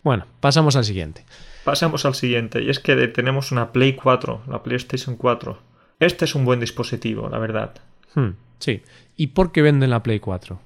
Bueno, 0.02 0.26
pasamos 0.40 0.78
al 0.78 0.86
siguiente. 0.86 1.26
Pasamos 1.66 2.06
al 2.06 2.16
siguiente, 2.16 2.64
y 2.64 2.70
es 2.70 2.80
que 2.80 2.96
tenemos 3.10 3.52
una 3.52 3.74
Play 3.74 3.92
4, 3.92 4.44
la 4.48 4.64
PlayStation 4.64 5.18
4. 5.18 5.60
Este 6.00 6.24
es 6.24 6.36
un 6.36 6.46
buen 6.46 6.62
dispositivo, 6.62 7.28
la 7.28 7.38
verdad. 7.38 7.74
Hmm, 8.16 8.30
sí. 8.60 8.82
¿Y 9.18 9.28
por 9.28 9.52
qué 9.52 9.62
venden 9.62 9.90
la 9.90 10.04
Play 10.04 10.22
4? 10.22 10.58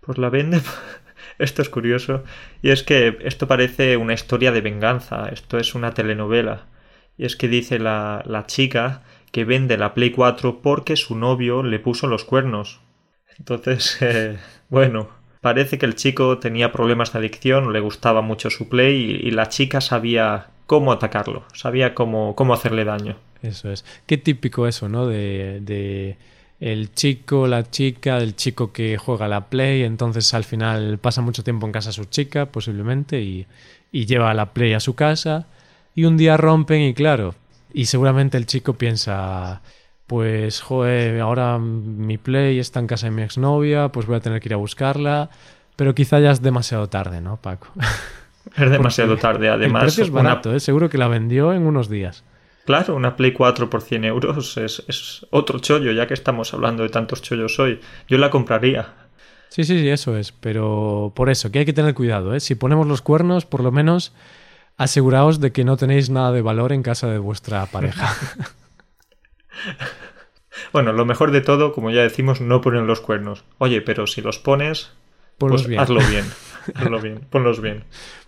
Pues 0.00 0.16
la 0.16 0.30
venden... 0.30 0.62
esto 1.38 1.60
es 1.60 1.68
curioso. 1.68 2.24
Y 2.62 2.70
es 2.70 2.82
que 2.82 3.18
esto 3.24 3.46
parece 3.46 3.98
una 3.98 4.14
historia 4.14 4.52
de 4.52 4.62
venganza. 4.62 5.28
Esto 5.28 5.58
es 5.58 5.74
una 5.74 5.92
telenovela. 5.92 6.64
Y 7.18 7.26
es 7.26 7.36
que 7.36 7.48
dice 7.48 7.78
la, 7.78 8.22
la 8.24 8.46
chica 8.46 9.02
que 9.32 9.44
vende 9.44 9.76
la 9.76 9.92
Play 9.92 10.12
4 10.12 10.62
porque 10.62 10.96
su 10.96 11.14
novio 11.14 11.62
le 11.62 11.78
puso 11.78 12.06
los 12.06 12.24
cuernos. 12.24 12.80
Entonces, 13.38 13.98
eh, 14.00 14.36
bueno, 14.68 15.08
parece 15.40 15.78
que 15.78 15.86
el 15.86 15.94
chico 15.94 16.38
tenía 16.38 16.72
problemas 16.72 17.12
de 17.12 17.18
adicción, 17.18 17.72
le 17.72 17.80
gustaba 17.80 18.22
mucho 18.22 18.50
su 18.50 18.68
play 18.68 19.20
y, 19.22 19.30
la 19.30 19.48
chica 19.48 19.80
sabía 19.80 20.46
cómo 20.66 20.92
atacarlo, 20.92 21.44
sabía 21.52 21.94
cómo, 21.94 22.34
cómo 22.34 22.54
hacerle 22.54 22.84
daño. 22.84 23.16
Eso 23.42 23.72
es. 23.72 23.84
Qué 24.06 24.18
típico 24.18 24.68
eso, 24.68 24.88
¿no? 24.88 25.06
De, 25.06 25.60
de 25.60 26.16
el 26.60 26.94
chico, 26.94 27.48
la 27.48 27.68
chica, 27.68 28.18
el 28.18 28.36
chico 28.36 28.72
que 28.72 28.96
juega 28.96 29.26
la 29.26 29.46
play, 29.46 29.82
entonces 29.82 30.32
al 30.32 30.44
final 30.44 30.98
pasa 30.98 31.20
mucho 31.20 31.42
tiempo 31.42 31.66
en 31.66 31.72
casa 31.72 31.90
su 31.90 32.04
chica, 32.04 32.46
posiblemente, 32.46 33.20
y, 33.20 33.46
y 33.90 34.06
lleva 34.06 34.32
la 34.32 34.52
play 34.52 34.72
a 34.72 34.80
su 34.80 34.94
casa, 34.94 35.48
y 35.96 36.04
un 36.04 36.16
día 36.16 36.36
rompen 36.36 36.82
y 36.82 36.94
claro, 36.94 37.34
y 37.74 37.86
seguramente 37.86 38.38
el 38.38 38.46
chico 38.46 38.74
piensa 38.74 39.60
pues, 40.12 40.60
joder, 40.60 41.22
ahora 41.22 41.58
mi 41.58 42.18
Play 42.18 42.58
está 42.58 42.80
en 42.80 42.86
casa 42.86 43.06
de 43.06 43.12
mi 43.12 43.22
exnovia, 43.22 43.88
pues 43.88 44.04
voy 44.04 44.16
a 44.16 44.20
tener 44.20 44.42
que 44.42 44.50
ir 44.50 44.52
a 44.52 44.58
buscarla. 44.58 45.30
Pero 45.74 45.94
quizá 45.94 46.20
ya 46.20 46.30
es 46.30 46.42
demasiado 46.42 46.86
tarde, 46.90 47.22
¿no, 47.22 47.38
Paco? 47.38 47.68
Es 48.54 48.70
demasiado 48.70 49.16
tarde, 49.16 49.48
además. 49.48 49.82
El 49.82 49.86
precio 49.86 50.04
es 50.04 50.10
barato, 50.10 50.54
¿eh? 50.54 50.60
seguro 50.60 50.90
que 50.90 50.98
la 50.98 51.08
vendió 51.08 51.54
en 51.54 51.62
unos 51.62 51.88
días. 51.88 52.24
Claro, 52.66 52.94
una 52.94 53.16
Play 53.16 53.32
4 53.32 53.70
por 53.70 53.80
100 53.80 54.04
euros 54.04 54.58
es, 54.58 54.84
es, 54.86 55.26
otro 55.30 55.60
chollo, 55.60 55.92
ya 55.92 56.06
que 56.06 56.12
estamos 56.12 56.52
hablando 56.52 56.82
de 56.82 56.90
tantos 56.90 57.22
chollos 57.22 57.58
hoy. 57.58 57.80
Yo 58.06 58.18
la 58.18 58.28
compraría. 58.28 58.88
Sí, 59.48 59.64
sí, 59.64 59.78
sí, 59.78 59.88
eso 59.88 60.18
es. 60.18 60.32
Pero 60.32 61.12
por 61.16 61.30
eso, 61.30 61.50
que 61.50 61.60
hay 61.60 61.64
que 61.64 61.72
tener 61.72 61.94
cuidado, 61.94 62.34
¿eh? 62.34 62.40
Si 62.40 62.54
ponemos 62.54 62.86
los 62.86 63.00
cuernos, 63.00 63.46
por 63.46 63.62
lo 63.62 63.72
menos 63.72 64.12
aseguraos 64.76 65.40
de 65.40 65.52
que 65.52 65.64
no 65.64 65.78
tenéis 65.78 66.10
nada 66.10 66.32
de 66.32 66.42
valor 66.42 66.74
en 66.74 66.82
casa 66.82 67.06
de 67.06 67.18
vuestra 67.18 67.64
pareja. 67.64 68.14
Bueno, 70.72 70.92
lo 70.92 71.04
mejor 71.04 71.30
de 71.30 71.40
todo, 71.40 71.72
como 71.72 71.90
ya 71.90 72.02
decimos, 72.02 72.40
no 72.40 72.60
poner 72.60 72.82
los 72.82 73.00
cuernos. 73.00 73.44
Oye, 73.58 73.82
pero 73.82 74.06
si 74.06 74.22
los 74.22 74.38
pones, 74.38 74.92
pues 75.38 75.66
hazlo 75.78 76.00
bien. 76.08 76.24
Ponlo 76.80 77.00
bien, 77.00 77.20
ponlos 77.28 77.60
bien. 77.60 77.82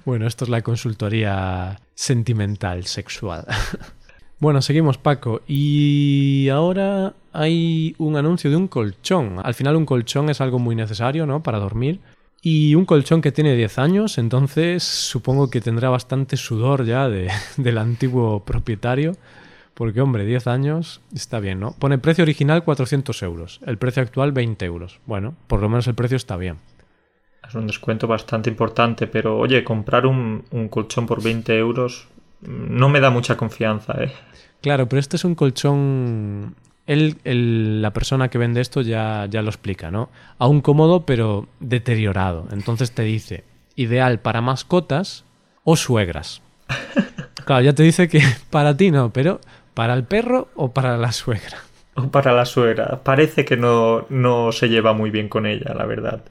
Bueno, 0.04 0.26
esto 0.26 0.44
es 0.44 0.50
la 0.50 0.62
consultoría 0.62 1.80
sentimental, 1.94 2.84
sexual. 2.84 3.46
Bueno, 4.40 4.60
seguimos 4.60 4.98
Paco. 4.98 5.40
Y 5.46 6.48
ahora 6.50 7.14
hay 7.32 7.94
un 7.96 8.16
anuncio 8.16 8.50
de 8.50 8.56
un 8.56 8.68
colchón. 8.68 9.40
Al 9.42 9.54
final 9.54 9.76
un 9.76 9.86
colchón 9.86 10.28
es 10.28 10.42
algo 10.42 10.58
muy 10.58 10.74
necesario, 10.74 11.24
¿no? 11.24 11.42
Para 11.42 11.58
dormir. 11.58 12.00
Y 12.42 12.74
un 12.74 12.84
colchón 12.84 13.22
que 13.22 13.32
tiene 13.32 13.56
10 13.56 13.78
años, 13.78 14.18
entonces 14.18 14.82
supongo 14.82 15.48
que 15.48 15.62
tendrá 15.62 15.88
bastante 15.88 16.36
sudor 16.36 16.84
ya 16.84 17.08
de, 17.08 17.30
del 17.56 17.78
antiguo 17.78 18.44
propietario. 18.44 19.12
Porque, 19.74 20.00
hombre, 20.00 20.24
10 20.24 20.46
años 20.46 21.00
está 21.12 21.40
bien, 21.40 21.58
¿no? 21.60 21.72
Pone 21.72 21.98
precio 21.98 22.22
original 22.22 22.62
400 22.64 23.22
euros, 23.24 23.60
el 23.66 23.76
precio 23.76 24.02
actual 24.02 24.30
20 24.32 24.64
euros. 24.64 25.00
Bueno, 25.06 25.34
por 25.48 25.60
lo 25.60 25.68
menos 25.68 25.86
el 25.88 25.94
precio 25.94 26.16
está 26.16 26.36
bien. 26.36 26.58
Es 27.46 27.54
un 27.54 27.66
descuento 27.66 28.06
bastante 28.06 28.48
importante, 28.50 29.06
pero 29.06 29.36
oye, 29.38 29.64
comprar 29.64 30.06
un, 30.06 30.44
un 30.52 30.68
colchón 30.68 31.06
por 31.06 31.22
20 31.22 31.58
euros 31.58 32.06
no 32.42 32.88
me 32.88 33.00
da 33.00 33.10
mucha 33.10 33.36
confianza, 33.36 33.94
¿eh? 34.02 34.12
Claro, 34.60 34.88
pero 34.88 35.00
este 35.00 35.16
es 35.16 35.24
un 35.24 35.34
colchón. 35.34 36.54
Él, 36.86 37.16
el- 37.24 37.80
la 37.82 37.92
persona 37.92 38.28
que 38.28 38.38
vende 38.38 38.60
esto 38.60 38.80
ya, 38.82 39.26
ya 39.30 39.42
lo 39.42 39.48
explica, 39.48 39.90
¿no? 39.90 40.10
Aún 40.38 40.60
cómodo, 40.60 41.04
pero 41.06 41.48
deteriorado. 41.60 42.46
Entonces 42.52 42.92
te 42.92 43.02
dice, 43.02 43.44
ideal 43.76 44.20
para 44.20 44.40
mascotas 44.40 45.24
o 45.64 45.74
suegras. 45.76 46.42
Claro, 47.44 47.62
ya 47.62 47.74
te 47.74 47.82
dice 47.82 48.08
que 48.08 48.22
para 48.50 48.74
ti 48.74 48.90
no, 48.90 49.10
pero 49.12 49.38
para 49.74 49.94
el 49.94 50.04
perro 50.04 50.48
o 50.54 50.72
para 50.72 50.96
la 50.96 51.12
suegra. 51.12 51.58
O 51.94 52.08
para 52.10 52.32
la 52.32 52.44
suegra. 52.44 53.00
Parece 53.04 53.44
que 53.44 53.56
no, 53.56 54.06
no 54.08 54.50
se 54.52 54.68
lleva 54.68 54.92
muy 54.92 55.10
bien 55.10 55.28
con 55.28 55.46
ella, 55.46 55.74
la 55.74 55.86
verdad. 55.86 56.22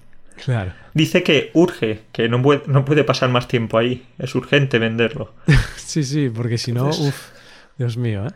Claro. 0.43 0.73
Dice 0.93 1.23
que 1.23 1.51
urge, 1.53 2.01
que 2.11 2.27
no 2.27 2.41
puede, 2.41 2.63
no 2.65 2.83
puede 2.85 3.03
pasar 3.03 3.29
más 3.29 3.47
tiempo 3.47 3.77
ahí. 3.77 4.05
Es 4.17 4.35
urgente 4.35 4.79
venderlo. 4.79 5.33
Sí, 5.77 6.03
sí, 6.03 6.29
porque 6.33 6.57
si 6.57 6.71
no, 6.71 6.87
uff, 6.87 7.29
Dios 7.77 7.97
mío, 7.97 8.25
¿eh? 8.25 8.31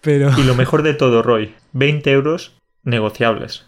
Pero, 0.00 0.30
Y 0.36 0.42
lo 0.42 0.54
mejor 0.56 0.82
de 0.82 0.94
todo, 0.94 1.22
Roy, 1.22 1.54
20 1.74 2.10
euros 2.10 2.56
negociables. 2.82 3.66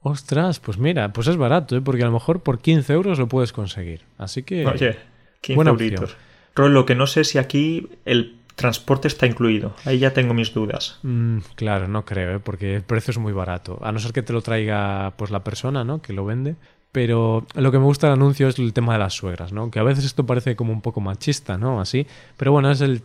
ostras, 0.00 0.60
pues 0.60 0.78
mira, 0.78 1.12
pues 1.12 1.26
es 1.26 1.36
barato, 1.36 1.76
¿eh? 1.76 1.82
Porque 1.82 2.02
a 2.04 2.06
lo 2.06 2.12
mejor 2.12 2.42
por 2.42 2.60
15 2.60 2.92
euros 2.94 3.18
lo 3.18 3.28
puedes 3.28 3.52
conseguir. 3.52 4.02
Así 4.16 4.44
que... 4.44 4.66
Oye, 4.66 4.96
15 5.42 5.56
buena 5.56 5.70
euritos. 5.72 6.16
Roy, 6.54 6.70
lo 6.70 6.86
que 6.86 6.94
no 6.94 7.06
sé 7.06 7.24
si 7.24 7.36
aquí 7.36 7.88
el 8.06 8.39
transporte 8.54 9.08
está 9.08 9.26
incluido. 9.26 9.74
Ahí 9.84 9.98
ya 9.98 10.12
tengo 10.12 10.34
mis 10.34 10.52
dudas. 10.52 10.98
Mm, 11.02 11.38
claro, 11.54 11.88
no 11.88 12.04
creo, 12.04 12.36
¿eh? 12.36 12.40
porque 12.40 12.76
el 12.76 12.82
precio 12.82 13.10
es 13.12 13.18
muy 13.18 13.32
barato. 13.32 13.78
A 13.82 13.92
no 13.92 13.98
ser 13.98 14.12
que 14.12 14.22
te 14.22 14.32
lo 14.32 14.42
traiga 14.42 15.14
pues 15.16 15.30
la 15.30 15.44
persona, 15.44 15.84
¿no? 15.84 16.02
Que 16.02 16.12
lo 16.12 16.24
vende. 16.24 16.56
Pero 16.92 17.46
lo 17.54 17.70
que 17.70 17.78
me 17.78 17.84
gusta 17.84 18.08
del 18.08 18.14
anuncio 18.14 18.48
es 18.48 18.58
el 18.58 18.72
tema 18.72 18.94
de 18.94 18.98
las 18.98 19.14
suegras, 19.14 19.52
¿no? 19.52 19.70
Que 19.70 19.78
a 19.78 19.84
veces 19.84 20.04
esto 20.04 20.26
parece 20.26 20.56
como 20.56 20.72
un 20.72 20.80
poco 20.80 21.00
machista, 21.00 21.56
¿no? 21.56 21.80
Así. 21.80 22.06
Pero 22.36 22.50
bueno, 22.50 22.70
es 22.70 22.80
el, 22.80 23.02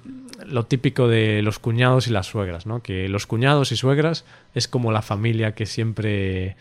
lo 0.48 0.66
típico 0.66 1.08
de 1.08 1.44
los 1.44 1.60
cuñados 1.60 2.08
y 2.08 2.12
las 2.12 2.26
suegras, 2.26 2.66
¿no? 2.66 2.82
Que 2.82 3.08
los 3.10 3.28
cuñados 3.28 3.72
y 3.72 3.78
suegras 3.78 4.26
es 4.56 4.68
como 4.68 4.92
la 4.92 5.04
familia 5.04 5.54
que 5.54 5.68
siempre 5.68 6.58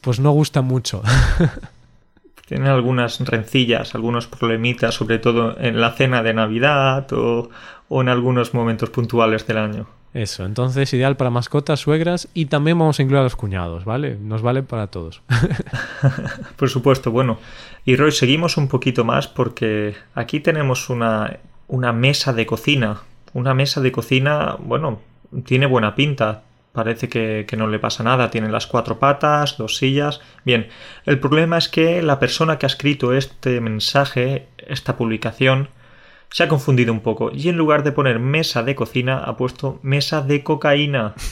pues 0.00 0.20
no 0.20 0.30
gusta 0.30 0.62
mucho. 0.62 1.02
Tienen 2.46 2.68
algunas 2.68 3.20
rencillas, 3.20 3.94
algunos 3.94 4.26
problemitas, 4.26 4.94
sobre 4.94 5.18
todo 5.18 5.58
en 5.60 5.82
la 5.82 5.92
cena 5.92 6.22
de 6.22 6.32
Navidad 6.32 7.06
o, 7.12 7.50
o 7.88 8.00
en 8.00 8.08
algunos 8.08 8.54
momentos 8.54 8.90
puntuales 8.90 9.46
del 9.46 9.58
año. 9.58 9.86
Eso, 10.14 10.46
entonces 10.46 10.92
ideal 10.94 11.16
para 11.16 11.30
mascotas, 11.30 11.80
suegras 11.80 12.28
y 12.32 12.46
también 12.46 12.78
vamos 12.78 12.98
a 12.98 13.02
incluir 13.02 13.20
a 13.20 13.24
los 13.24 13.36
cuñados, 13.36 13.84
¿vale? 13.84 14.16
Nos 14.20 14.40
vale 14.40 14.62
para 14.62 14.86
todos. 14.86 15.22
Por 16.56 16.70
supuesto, 16.70 17.10
bueno. 17.10 17.38
Y 17.84 17.96
Roy, 17.96 18.12
seguimos 18.12 18.56
un 18.56 18.68
poquito 18.68 19.04
más 19.04 19.28
porque 19.28 19.94
aquí 20.14 20.40
tenemos 20.40 20.88
una, 20.88 21.38
una 21.68 21.92
mesa 21.92 22.32
de 22.32 22.46
cocina. 22.46 23.02
Una 23.34 23.52
mesa 23.52 23.80
de 23.80 23.92
cocina, 23.92 24.56
bueno, 24.58 25.00
tiene 25.44 25.66
buena 25.66 25.94
pinta. 25.94 26.42
Parece 26.72 27.08
que, 27.08 27.44
que 27.46 27.56
no 27.56 27.66
le 27.66 27.78
pasa 27.78 28.02
nada. 28.02 28.30
Tiene 28.30 28.48
las 28.48 28.66
cuatro 28.66 28.98
patas, 28.98 29.58
dos 29.58 29.76
sillas. 29.76 30.20
Bien, 30.44 30.68
el 31.04 31.20
problema 31.20 31.58
es 31.58 31.68
que 31.68 32.02
la 32.02 32.18
persona 32.18 32.58
que 32.58 32.64
ha 32.64 32.68
escrito 32.68 33.12
este 33.12 33.60
mensaje, 33.60 34.48
esta 34.66 34.96
publicación, 34.96 35.68
se 36.30 36.42
ha 36.44 36.48
confundido 36.48 36.92
un 36.92 37.00
poco. 37.00 37.30
Y 37.32 37.48
en 37.48 37.56
lugar 37.56 37.82
de 37.84 37.92
poner 37.92 38.18
mesa 38.18 38.62
de 38.62 38.74
cocina, 38.74 39.18
ha 39.18 39.36
puesto 39.36 39.80
mesa 39.82 40.22
de 40.22 40.42
cocaína. 40.42 41.14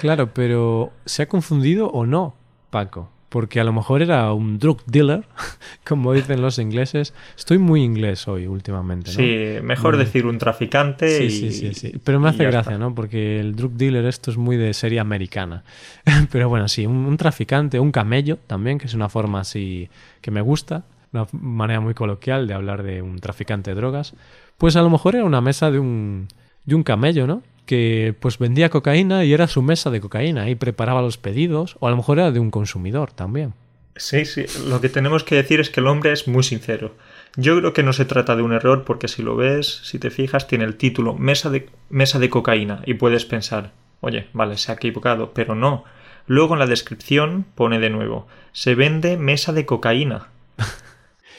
Claro, 0.00 0.32
pero 0.32 0.92
¿se 1.06 1.22
ha 1.22 1.28
confundido 1.28 1.88
o 1.88 2.06
no, 2.06 2.36
Paco? 2.70 3.10
Porque 3.28 3.60
a 3.60 3.64
lo 3.64 3.72
mejor 3.72 4.00
era 4.00 4.32
un 4.32 4.58
drug 4.58 4.82
dealer, 4.86 5.24
como 5.84 6.12
dicen 6.12 6.40
los 6.40 6.58
ingleses. 6.58 7.14
Estoy 7.36 7.58
muy 7.58 7.82
inglés 7.82 8.28
hoy 8.28 8.46
últimamente, 8.46 9.10
¿no? 9.10 9.16
Sí, 9.16 9.62
mejor 9.62 9.96
decir 9.96 10.24
un 10.24 10.38
traficante 10.38 11.18
Sí, 11.18 11.24
y... 11.24 11.30
sí, 11.30 11.52
sí, 11.52 11.74
sí. 11.74 11.92
Pero 12.04 12.20
me 12.20 12.28
hace 12.28 12.44
gracia, 12.44 12.72
está. 12.72 12.78
¿no? 12.78 12.94
Porque 12.94 13.40
el 13.40 13.56
drug 13.56 13.72
dealer 13.72 14.06
esto 14.06 14.30
es 14.30 14.36
muy 14.36 14.56
de 14.56 14.72
serie 14.72 15.00
americana. 15.00 15.64
Pero 16.30 16.48
bueno, 16.48 16.68
sí, 16.68 16.86
un, 16.86 17.04
un 17.04 17.16
traficante, 17.16 17.80
un 17.80 17.90
camello 17.90 18.38
también, 18.46 18.78
que 18.78 18.86
es 18.86 18.94
una 18.94 19.08
forma 19.08 19.40
así 19.40 19.90
que 20.20 20.30
me 20.30 20.40
gusta, 20.40 20.84
una 21.12 21.26
manera 21.32 21.80
muy 21.80 21.94
coloquial 21.94 22.46
de 22.46 22.54
hablar 22.54 22.82
de 22.82 23.02
un 23.02 23.18
traficante 23.18 23.70
de 23.70 23.76
drogas. 23.76 24.14
Pues 24.56 24.76
a 24.76 24.82
lo 24.82 24.90
mejor 24.90 25.14
era 25.14 25.24
una 25.24 25.40
mesa 25.40 25.70
de 25.70 25.78
un, 25.78 26.28
de 26.64 26.74
un 26.74 26.82
camello, 26.82 27.26
¿no? 27.26 27.42
Que 27.66 28.14
pues 28.18 28.38
vendía 28.38 28.70
cocaína 28.70 29.24
y 29.24 29.32
era 29.32 29.46
su 29.46 29.62
mesa 29.62 29.90
de 29.90 30.00
cocaína 30.00 30.48
y 30.50 30.54
preparaba 30.54 31.02
los 31.02 31.18
pedidos, 31.18 31.76
o 31.80 31.86
a 31.86 31.90
lo 31.90 31.96
mejor 31.96 32.18
era 32.18 32.30
de 32.30 32.40
un 32.40 32.50
consumidor 32.50 33.12
también. 33.12 33.54
Sí, 33.98 34.24
sí, 34.26 34.46
lo 34.68 34.80
que 34.80 34.88
tenemos 34.88 35.24
que 35.24 35.34
decir 35.34 35.58
es 35.58 35.70
que 35.70 35.80
el 35.80 35.88
hombre 35.88 36.12
es 36.12 36.28
muy 36.28 36.44
sincero. 36.44 36.94
Yo 37.36 37.58
creo 37.58 37.72
que 37.72 37.82
no 37.82 37.92
se 37.92 38.04
trata 38.04 38.36
de 38.36 38.42
un 38.42 38.52
error 38.52 38.84
porque 38.84 39.08
si 39.08 39.22
lo 39.22 39.34
ves, 39.34 39.80
si 39.82 39.98
te 39.98 40.10
fijas, 40.10 40.46
tiene 40.46 40.64
el 40.64 40.76
título 40.76 41.14
Mesa 41.14 41.50
de, 41.50 41.68
mesa 41.90 42.18
de 42.18 42.30
cocaína 42.30 42.82
y 42.86 42.94
puedes 42.94 43.24
pensar, 43.24 43.72
oye, 44.00 44.28
vale, 44.32 44.56
se 44.56 44.70
ha 44.70 44.76
equivocado, 44.76 45.32
pero 45.34 45.54
no. 45.54 45.84
Luego 46.26 46.54
en 46.54 46.60
la 46.60 46.66
descripción 46.66 47.44
pone 47.54 47.80
de 47.80 47.90
nuevo, 47.90 48.28
se 48.52 48.74
vende 48.74 49.16
mesa 49.16 49.52
de 49.52 49.66
cocaína. 49.66 50.28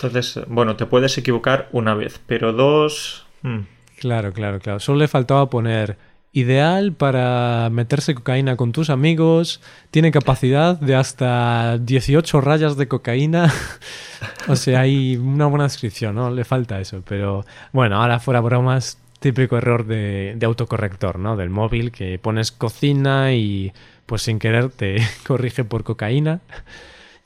Entonces, 0.01 0.39
bueno, 0.47 0.77
te 0.77 0.85
puedes 0.85 1.17
equivocar 1.17 1.67
una 1.73 1.93
vez, 1.93 2.21
pero 2.25 2.53
dos... 2.53 3.25
mm, 3.41 3.59
Claro, 3.99 4.31
claro, 4.31 4.59
claro. 4.59 4.79
Solo 4.79 4.99
le 4.99 5.09
faltaba 5.09 5.49
poner 5.49 5.97
ideal 6.31 6.93
para 6.93 7.69
meterse 7.69 8.15
cocaína 8.15 8.55
con 8.55 8.71
tus 8.71 8.89
amigos, 8.89 9.62
tiene 9.91 10.12
capacidad 10.12 10.79
de 10.79 10.95
hasta 10.95 11.77
18 11.79 12.39
rayas 12.39 12.77
de 12.77 12.88
cocaína. 12.88 13.51
o 14.47 14.55
sea, 14.55 14.81
hay 14.81 15.17
una 15.17 15.47
buena 15.47 15.65
descripción, 15.65 16.15
¿no? 16.15 16.31
Le 16.31 16.45
falta 16.45 16.79
eso, 16.79 17.03
pero 17.05 17.45
bueno, 17.73 18.01
ahora 18.01 18.19
fuera 18.19 18.39
bromas, 18.39 18.99
típico 19.19 19.57
error 19.57 19.85
de, 19.85 20.33
de 20.38 20.45
autocorrector, 20.45 21.19
¿no? 21.19 21.35
Del 21.35 21.49
móvil, 21.49 21.91
que 21.91 22.19
pones 22.19 22.53
cocina 22.53 23.33
y 23.33 23.73
pues 24.05 24.21
sin 24.21 24.39
querer 24.39 24.69
te 24.69 24.97
corrige 25.27 25.65
por 25.65 25.83
cocaína 25.83 26.39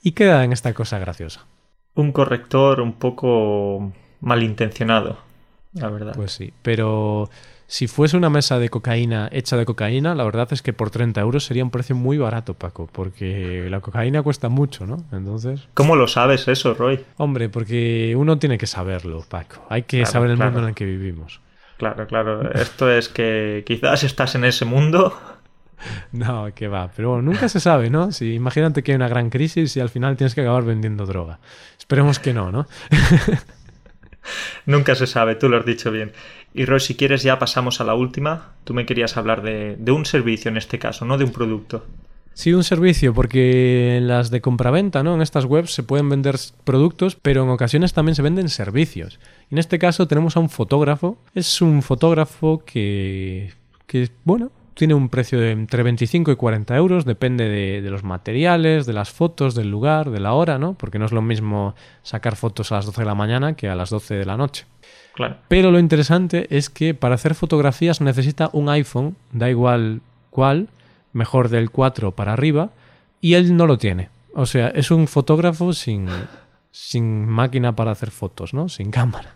y 0.02 0.14
queda 0.14 0.44
en 0.44 0.54
esta 0.54 0.74
cosa 0.74 0.98
graciosa. 0.98 1.46
Un 1.96 2.12
corrector 2.12 2.82
un 2.82 2.94
poco 2.94 3.92
malintencionado, 4.22 5.18
la 5.74 5.90
verdad. 5.90 6.14
Pues 6.16 6.32
sí, 6.32 6.54
pero 6.62 7.30
si 7.68 7.88
fuese 7.88 8.18
una 8.18 8.30
mesa 8.30 8.60
de 8.60 8.70
cocaína 8.70 9.30
hecha 9.32 9.58
de 9.58 9.66
cocaína, 9.66 10.16
la 10.16 10.24
verdad 10.24 10.48
es 10.52 10.62
que 10.62 10.74
por 10.74 10.90
30 10.92 11.22
euros 11.22 11.46
sería 11.46 11.64
un 11.64 11.72
precio 11.72 11.96
muy 11.96 12.18
barato, 12.18 12.54
Paco, 12.54 12.88
porque 12.92 13.68
la 13.70 13.80
cocaína 13.80 14.22
cuesta 14.22 14.50
mucho, 14.50 14.86
¿no? 14.86 14.98
Entonces, 15.12 15.68
¿Cómo 15.74 15.96
lo 15.96 16.08
sabes 16.08 16.48
eso, 16.48 16.74
Roy? 16.74 17.04
hombre, 17.18 17.50
porque 17.50 18.16
uno 18.18 18.38
tiene 18.40 18.58
que 18.58 18.68
saberlo, 18.68 19.24
Paco. 19.28 19.66
Hay 19.70 19.84
que 19.84 20.06
Claro, 20.06 20.12
saber 20.12 20.30
el 20.32 20.36
claro. 20.38 20.52
mundo 20.52 20.64
en 20.64 20.70
el 20.70 20.76
que 20.76 20.86
vivimos. 20.86 21.42
Claro, 21.78 22.06
claro. 22.08 22.52
Esto 22.54 22.90
es 22.92 23.10
que 23.10 23.64
quizás 23.66 24.04
estás 24.04 24.36
en 24.36 24.46
ese 24.46 24.64
mundo. 24.66 25.14
No, 26.12 26.54
que 26.54 26.68
va, 26.68 26.92
pero 26.96 27.12
bueno, 27.12 27.24
nunca 27.24 27.50
se 27.50 27.60
sabe, 27.60 27.90
¿no? 27.90 28.12
Si 28.12 28.34
imagínate 28.34 28.84
que 28.84 28.92
hay 28.92 28.96
una 28.96 29.08
gran 29.08 29.30
crisis 29.30 29.76
y 29.78 29.80
al 29.80 29.90
final 29.90 30.16
tienes 30.16 30.36
que 30.36 30.42
acabar 30.42 30.64
vendiendo 30.64 31.06
droga. 31.06 31.40
Esperemos 31.78 32.20
que 32.20 32.34
no, 32.34 32.52
¿no? 32.52 32.68
Nunca 34.66 34.96
se 34.96 35.08
sabe, 35.08 35.36
tú 35.36 35.50
lo 35.50 35.58
has 35.58 35.66
dicho 35.66 35.92
bien. 35.92 36.14
Y 36.54 36.66
Roy, 36.66 36.80
si 36.80 36.96
quieres 36.96 37.24
ya 37.24 37.40
pasamos 37.40 37.82
a 37.82 37.84
la 37.84 37.96
última. 37.96 38.54
Tú 38.64 38.74
me 38.74 38.86
querías 38.86 39.18
hablar 39.18 39.42
de, 39.42 39.76
de 39.78 39.92
un 39.92 40.06
servicio 40.06 40.50
en 40.50 40.58
este 40.58 40.80
caso, 40.80 41.04
no 41.04 41.18
de 41.18 41.26
un 41.26 41.32
producto. 41.32 41.86
Sí, 42.36 42.52
un 42.52 42.64
servicio, 42.64 43.14
porque 43.14 43.98
en 43.98 44.08
las 44.08 44.32
de 44.32 44.42
compraventa, 44.42 45.04
¿no? 45.04 45.14
En 45.14 45.22
estas 45.22 45.46
webs 45.46 45.74
se 45.74 45.84
pueden 45.84 46.10
vender 46.10 46.36
productos, 46.64 47.16
pero 47.16 47.44
en 47.44 47.50
ocasiones 47.50 47.94
también 47.94 48.16
se 48.16 48.24
venden 48.24 48.50
servicios. 48.50 49.20
Y 49.52 49.56
en 49.56 49.60
este 49.60 49.78
caso 49.78 50.08
tenemos 50.08 50.36
a 50.36 50.40
un 50.40 50.50
fotógrafo. 50.50 51.18
Es 51.36 51.62
un 51.62 51.84
fotógrafo 51.84 52.64
que, 52.66 53.54
que 53.86 54.10
bueno, 54.24 54.52
tiene 54.74 54.94
un 54.94 55.10
precio 55.10 55.40
de 55.40 55.52
entre 55.52 55.84
25 55.84 56.32
y 56.32 56.36
40 56.36 56.76
euros, 56.76 57.06
depende 57.06 57.48
de, 57.48 57.82
de 57.82 57.90
los 57.90 58.04
materiales, 58.04 58.86
de 58.86 58.94
las 58.94 59.12
fotos, 59.12 59.56
del 59.56 59.70
lugar, 59.70 60.10
de 60.10 60.20
la 60.20 60.34
hora, 60.34 60.58
¿no? 60.58 60.74
Porque 60.74 61.00
no 61.00 61.06
es 61.06 61.12
lo 61.12 61.22
mismo 61.22 61.76
sacar 62.02 62.36
fotos 62.36 62.72
a 62.72 62.76
las 62.76 62.86
12 62.86 63.02
de 63.02 63.06
la 63.06 63.16
mañana 63.16 63.56
que 63.56 63.70
a 63.70 63.76
las 63.76 63.90
12 63.90 64.16
de 64.16 64.26
la 64.26 64.38
noche. 64.38 64.66
Claro. 65.14 65.38
Pero 65.48 65.72
lo 65.72 65.80
interesante 65.80 66.48
es 66.50 66.70
que 66.70 66.94
para 66.94 67.16
hacer 67.16 67.36
fotografías 67.36 68.02
necesita 68.02 68.50
un 68.54 68.70
iPhone, 68.70 69.16
da 69.32 69.50
igual 69.50 70.02
cuál, 70.30 70.70
mejor 71.14 71.50
del 71.50 71.70
4 71.70 72.12
para 72.12 72.34
arriba, 72.34 72.72
y 73.22 73.36
él 73.36 73.56
no 73.56 73.68
lo 73.68 73.78
tiene. 73.78 74.10
O 74.34 74.46
sea, 74.46 74.70
es 74.70 74.90
un 74.90 75.08
fotógrafo 75.08 75.74
sin, 75.74 76.08
sin 76.72 77.28
máquina 77.28 77.76
para 77.76 77.92
hacer 77.92 78.10
fotos, 78.10 78.54
¿no? 78.54 78.68
Sin 78.68 78.90
cámara. 78.90 79.36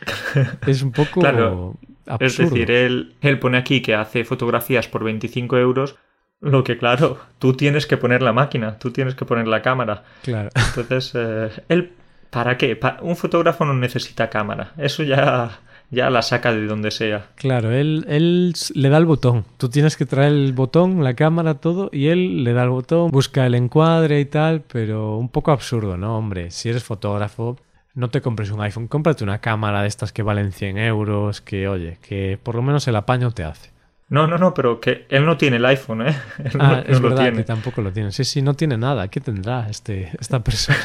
es 0.66 0.82
un 0.82 0.92
poco 0.92 1.20
Claro, 1.20 1.74
absurdo. 2.08 2.26
Es 2.26 2.50
decir, 2.52 2.70
él, 2.70 3.14
él 3.20 3.38
pone 3.38 3.58
aquí 3.58 3.80
que 3.82 3.94
hace 3.94 4.24
fotografías 4.24 4.88
por 4.88 5.04
25 5.04 5.56
euros, 5.58 5.96
lo 6.40 6.62
que 6.64 6.78
claro, 6.78 7.18
tú 7.38 7.52
tienes 7.54 7.86
que 7.86 7.96
poner 7.96 8.22
la 8.22 8.32
máquina, 8.32 8.78
tú 8.78 8.90
tienes 8.90 9.14
que 9.14 9.24
poner 9.24 9.46
la 9.48 9.62
cámara. 9.62 10.04
Claro. 10.22 10.50
Entonces, 10.54 11.12
eh, 11.14 11.50
él, 11.68 11.92
¿para 12.30 12.56
qué? 12.56 12.76
Pa- 12.76 12.98
un 13.02 13.16
fotógrafo 13.16 13.64
no 13.64 13.74
necesita 13.74 14.30
cámara, 14.30 14.72
eso 14.78 15.02
ya, 15.02 15.58
ya 15.90 16.10
la 16.10 16.22
saca 16.22 16.52
de 16.52 16.66
donde 16.66 16.90
sea. 16.92 17.26
Claro, 17.34 17.72
él, 17.72 18.04
él 18.08 18.52
le 18.74 18.88
da 18.88 18.98
el 18.98 19.06
botón. 19.06 19.44
Tú 19.56 19.68
tienes 19.68 19.96
que 19.96 20.06
traer 20.06 20.32
el 20.32 20.52
botón, 20.52 21.02
la 21.02 21.14
cámara, 21.14 21.54
todo, 21.54 21.88
y 21.92 22.06
él 22.08 22.44
le 22.44 22.52
da 22.52 22.62
el 22.62 22.70
botón, 22.70 23.10
busca 23.10 23.44
el 23.46 23.54
encuadre 23.56 24.20
y 24.20 24.24
tal, 24.26 24.62
pero 24.62 25.16
un 25.16 25.30
poco 25.30 25.50
absurdo, 25.50 25.96
¿no? 25.96 26.16
Hombre, 26.18 26.50
si 26.52 26.68
eres 26.68 26.84
fotógrafo, 26.84 27.58
no 27.98 28.10
te 28.10 28.20
compres 28.22 28.50
un 28.50 28.60
iPhone, 28.60 28.86
cómprate 28.86 29.24
una 29.24 29.40
cámara 29.40 29.82
de 29.82 29.88
estas 29.88 30.12
que 30.12 30.22
valen 30.22 30.52
100 30.52 30.78
euros, 30.78 31.40
que 31.40 31.66
oye, 31.68 31.98
que 32.00 32.38
por 32.42 32.54
lo 32.54 32.62
menos 32.62 32.86
el 32.88 32.96
apaño 32.96 33.30
te 33.32 33.42
hace. 33.44 33.70
No, 34.08 34.26
no, 34.26 34.38
no, 34.38 34.54
pero 34.54 34.80
que 34.80 35.04
él 35.10 35.26
no 35.26 35.36
tiene 35.36 35.56
el 35.56 35.66
iPhone, 35.66 36.06
¿eh? 36.08 36.16
Él 36.38 36.52
no- 36.56 36.64
Ah, 36.64 36.82
no, 36.86 36.92
es 36.92 37.00
lo 37.00 37.08
verdad 37.10 37.24
tiene. 37.24 37.36
que 37.38 37.44
tampoco 37.44 37.82
lo 37.82 37.92
tiene. 37.92 38.10
Sí, 38.12 38.24
sí, 38.24 38.40
no 38.40 38.54
tiene 38.54 38.78
nada. 38.78 39.08
¿Qué 39.08 39.20
tendrá 39.20 39.68
este, 39.68 40.10
esta 40.20 40.38
persona? 40.44 40.78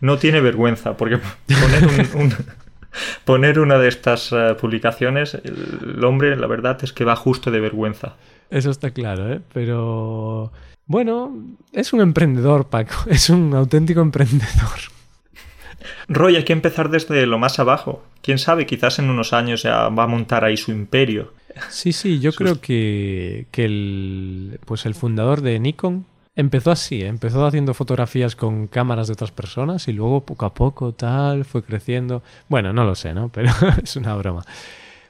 No 0.00 0.18
tiene 0.18 0.40
vergüenza, 0.40 0.96
porque 0.96 1.18
poner, 1.18 1.84
un- 2.14 2.20
un- 2.22 2.34
poner 3.24 3.58
una 3.58 3.78
de 3.78 3.88
estas 3.88 4.30
eh, 4.32 4.54
publicaciones, 4.60 5.34
el 5.34 6.04
hombre, 6.04 6.36
la 6.36 6.46
verdad 6.46 6.78
es 6.82 6.92
que 6.92 7.04
va 7.04 7.16
justo 7.16 7.50
de 7.50 7.60
vergüenza. 7.60 8.16
Eso 8.50 8.70
está 8.70 8.90
claro, 8.92 9.32
¿eh? 9.32 9.40
Pero 9.52 10.52
bueno, 10.86 11.34
es 11.72 11.92
un 11.92 12.00
emprendedor, 12.02 12.68
Paco. 12.68 12.94
Es 13.08 13.30
un 13.30 13.52
auténtico 13.54 14.00
emprendedor. 14.00 14.78
Roy, 16.08 16.36
hay 16.36 16.44
que 16.44 16.54
empezar 16.54 16.88
desde 16.88 17.26
lo 17.26 17.38
más 17.38 17.58
abajo. 17.58 18.02
Quién 18.22 18.38
sabe, 18.38 18.66
quizás 18.66 18.98
en 18.98 19.10
unos 19.10 19.32
años 19.32 19.62
ya 19.62 19.88
va 19.88 20.04
a 20.04 20.06
montar 20.06 20.44
ahí 20.44 20.56
su 20.56 20.72
imperio. 20.72 21.32
Sí, 21.68 21.92
sí, 21.92 22.18
yo 22.18 22.32
creo 22.32 22.60
que, 22.60 23.46
que 23.50 23.64
el, 23.64 24.58
pues 24.64 24.86
el 24.86 24.94
fundador 24.94 25.42
de 25.42 25.58
Nikon 25.58 26.06
empezó 26.34 26.70
así, 26.70 27.02
¿eh? 27.02 27.08
empezó 27.08 27.44
haciendo 27.44 27.74
fotografías 27.74 28.36
con 28.36 28.68
cámaras 28.68 29.08
de 29.08 29.14
otras 29.14 29.32
personas 29.32 29.88
y 29.88 29.92
luego 29.92 30.24
poco 30.24 30.46
a 30.46 30.54
poco 30.54 30.92
tal 30.92 31.44
fue 31.44 31.62
creciendo. 31.62 32.22
Bueno, 32.48 32.72
no 32.72 32.84
lo 32.84 32.94
sé, 32.94 33.12
¿no? 33.12 33.28
Pero 33.28 33.50
es 33.82 33.96
una 33.96 34.14
broma. 34.14 34.44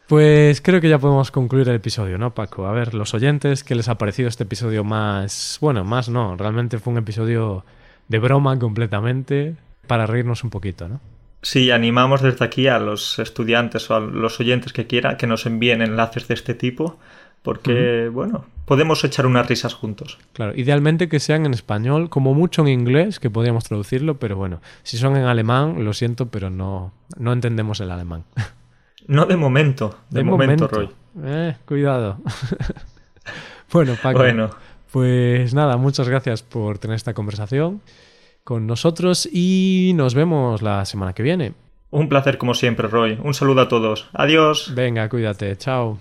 Pues 0.09 0.63
creo 0.63 0.81
que 0.81 0.89
ya 0.89 0.99
podemos 0.99 1.31
concluir 1.31 1.69
el 1.69 1.77
episodio, 1.77 2.17
¿no, 2.17 2.35
Paco? 2.35 2.67
A 2.67 2.73
ver, 2.73 2.95
los 2.95 3.13
oyentes, 3.13 3.63
¿qué 3.63 3.75
les 3.75 3.89
ha 3.89 3.99
parecido 3.99 4.29
este 4.29 4.45
episodio 4.45 4.83
más... 4.83 5.59
Bueno, 5.61 5.85
más 5.85 6.09
no, 6.09 6.35
realmente 6.35 6.79
fue 6.79 6.95
un 6.95 6.99
episodio 6.99 7.65
de 8.09 8.19
broma 8.19 8.59
completamente 8.59 9.55
para 9.89 10.07
reírnos 10.07 10.45
un 10.45 10.51
poquito, 10.51 10.89
¿no? 10.89 11.01
Sí, 11.43 11.71
animamos 11.71 12.23
desde 12.23 12.45
aquí 12.45 12.67
a 12.67 12.79
los 12.79 13.19
estudiantes 13.19 13.91
o 13.91 13.97
a 13.97 14.01
los 14.01 14.41
oyentes 14.41 14.73
que 14.73 14.87
quieran 14.87 15.17
que 15.17 15.27
nos 15.27 15.47
envíen 15.47 15.83
enlaces 15.83 16.27
de 16.27 16.35
este 16.35 16.55
tipo, 16.55 16.99
porque, 17.43 18.11
bueno, 18.13 18.45
podemos 18.65 19.03
echar 19.05 19.25
unas 19.25 19.47
risas 19.47 19.73
juntos. 19.73 20.19
Claro, 20.33 20.53
idealmente 20.57 21.09
que 21.09 21.21
sean 21.21 21.47
en 21.47 21.55
español, 21.55 22.11
como 22.11 22.35
mucho 22.35 22.63
en 22.63 22.69
inglés, 22.69 23.21
que 23.21 23.31
podríamos 23.31 23.65
traducirlo, 23.65 24.19
pero 24.19 24.37
bueno, 24.37 24.61
si 24.83 24.99
son 24.99 25.17
en 25.17 25.25
alemán, 25.25 25.85
lo 25.85 25.93
siento, 25.93 26.27
pero 26.27 26.51
no, 26.51 26.93
no 27.17 27.33
entendemos 27.33 27.81
el 27.81 27.91
alemán. 27.91 28.25
No 29.07 29.25
de 29.25 29.37
momento, 29.37 30.01
de, 30.11 30.23
momento, 30.23 30.69
Roy. 30.69 30.91
Eh, 31.25 31.57
cuidado. 31.65 32.19
bueno, 33.73 33.95
Paco, 34.03 34.19
Bueno, 34.19 34.51
pues 34.93 35.55
nada, 35.55 35.79
muchas 35.79 36.11
gracias 36.11 36.43
por 36.43 36.77
tener 36.77 36.97
esta 36.97 37.15
conversación 37.15 37.81
con 38.49 38.67
nosotros 38.67 39.29
y 39.31 39.93
nos 39.95 40.15
vemos 40.15 40.63
la 40.63 40.87
semana 40.87 41.13
que 41.13 41.23
viene. 41.23 41.53
un 41.91 42.09
placer 42.09 42.39
como 42.39 42.55
siempre, 42.55 42.89
Roy. 42.89 43.19
Un 43.23 43.35
saludo 43.35 43.61
a 43.61 43.69
todos. 43.69 44.09
Adiós. 44.15 44.73
Venga, 44.75 45.07
cuídate, 45.11 45.55
chao. 45.59 45.99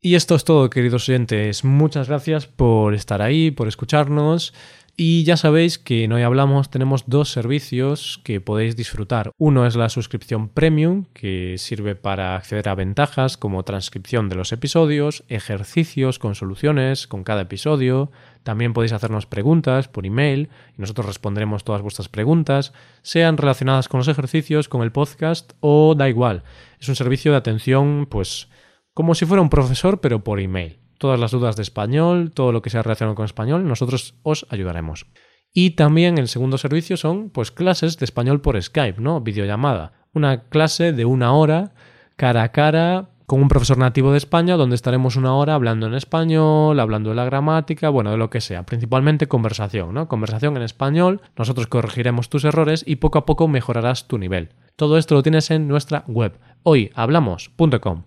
Y 0.00 0.16
esto 0.16 0.34
es 0.34 0.42
todo, 0.42 0.68
queridos 0.70 1.08
oyentes. 1.08 1.62
Muchas 1.62 2.08
gracias 2.08 2.48
por 2.48 2.94
estar 2.94 3.22
ahí, 3.22 3.52
por 3.52 3.68
escucharnos. 3.68 4.52
Y 4.96 5.22
ya 5.22 5.36
sabéis 5.36 5.78
que 5.78 6.02
en 6.02 6.12
Hoy 6.12 6.22
Hablamos 6.22 6.68
tenemos 6.68 7.04
dos 7.06 7.30
servicios 7.30 8.20
que 8.24 8.40
podéis 8.40 8.74
disfrutar. 8.74 9.30
Uno 9.38 9.64
es 9.64 9.76
la 9.76 9.88
suscripción 9.88 10.48
premium, 10.48 11.04
que 11.14 11.54
sirve 11.58 11.94
para 11.94 12.34
acceder 12.34 12.68
a 12.68 12.74
ventajas 12.74 13.36
como 13.36 13.62
transcripción 13.62 14.28
de 14.28 14.34
los 14.34 14.50
episodios, 14.52 15.22
ejercicios 15.28 16.18
con 16.18 16.34
soluciones 16.34 17.06
con 17.06 17.22
cada 17.22 17.42
episodio. 17.42 18.10
También 18.42 18.72
podéis 18.72 18.92
hacernos 18.92 19.26
preguntas 19.26 19.88
por 19.88 20.06
email 20.06 20.48
y 20.76 20.80
nosotros 20.80 21.06
responderemos 21.06 21.64
todas 21.64 21.82
vuestras 21.82 22.08
preguntas, 22.08 22.72
sean 23.02 23.36
relacionadas 23.36 23.88
con 23.88 23.98
los 23.98 24.08
ejercicios, 24.08 24.68
con 24.68 24.82
el 24.82 24.92
podcast 24.92 25.52
o 25.60 25.94
da 25.94 26.08
igual. 26.08 26.42
Es 26.80 26.88
un 26.88 26.96
servicio 26.96 27.32
de 27.32 27.38
atención, 27.38 28.06
pues, 28.10 28.48
como 28.94 29.14
si 29.14 29.26
fuera 29.26 29.42
un 29.42 29.50
profesor, 29.50 30.00
pero 30.00 30.24
por 30.24 30.40
email. 30.40 30.78
Todas 30.98 31.18
las 31.18 31.30
dudas 31.30 31.56
de 31.56 31.62
español, 31.62 32.32
todo 32.32 32.52
lo 32.52 32.62
que 32.62 32.70
sea 32.70 32.82
relacionado 32.82 33.14
con 33.14 33.24
español, 33.24 33.66
nosotros 33.66 34.14
os 34.22 34.46
ayudaremos. 34.50 35.06
Y 35.52 35.70
también 35.70 36.18
el 36.18 36.28
segundo 36.28 36.58
servicio 36.58 36.96
son 36.96 37.30
pues 37.30 37.50
clases 37.50 37.98
de 37.98 38.04
español 38.04 38.40
por 38.40 38.60
Skype, 38.60 39.00
¿no? 39.00 39.20
Videollamada. 39.20 39.92
Una 40.14 40.44
clase 40.44 40.92
de 40.92 41.04
una 41.04 41.34
hora 41.34 41.74
cara 42.16 42.42
a 42.42 42.52
cara 42.52 43.10
con 43.26 43.40
un 43.40 43.48
profesor 43.48 43.78
nativo 43.78 44.12
de 44.12 44.18
España 44.18 44.56
donde 44.56 44.74
estaremos 44.74 45.16
una 45.16 45.34
hora 45.34 45.54
hablando 45.54 45.86
en 45.86 45.94
español, 45.94 46.78
hablando 46.80 47.10
de 47.10 47.16
la 47.16 47.24
gramática, 47.24 47.88
bueno, 47.88 48.10
de 48.10 48.16
lo 48.16 48.30
que 48.30 48.40
sea. 48.40 48.64
Principalmente 48.64 49.28
conversación, 49.28 49.94
¿no? 49.94 50.08
Conversación 50.08 50.56
en 50.56 50.62
español, 50.62 51.20
nosotros 51.36 51.66
corregiremos 51.66 52.28
tus 52.28 52.44
errores 52.44 52.84
y 52.86 52.96
poco 52.96 53.18
a 53.18 53.26
poco 53.26 53.48
mejorarás 53.48 54.08
tu 54.08 54.18
nivel. 54.18 54.50
Todo 54.76 54.98
esto 54.98 55.14
lo 55.14 55.22
tienes 55.22 55.50
en 55.50 55.68
nuestra 55.68 56.04
web, 56.06 56.38
hoyhablamos.com. 56.62 58.04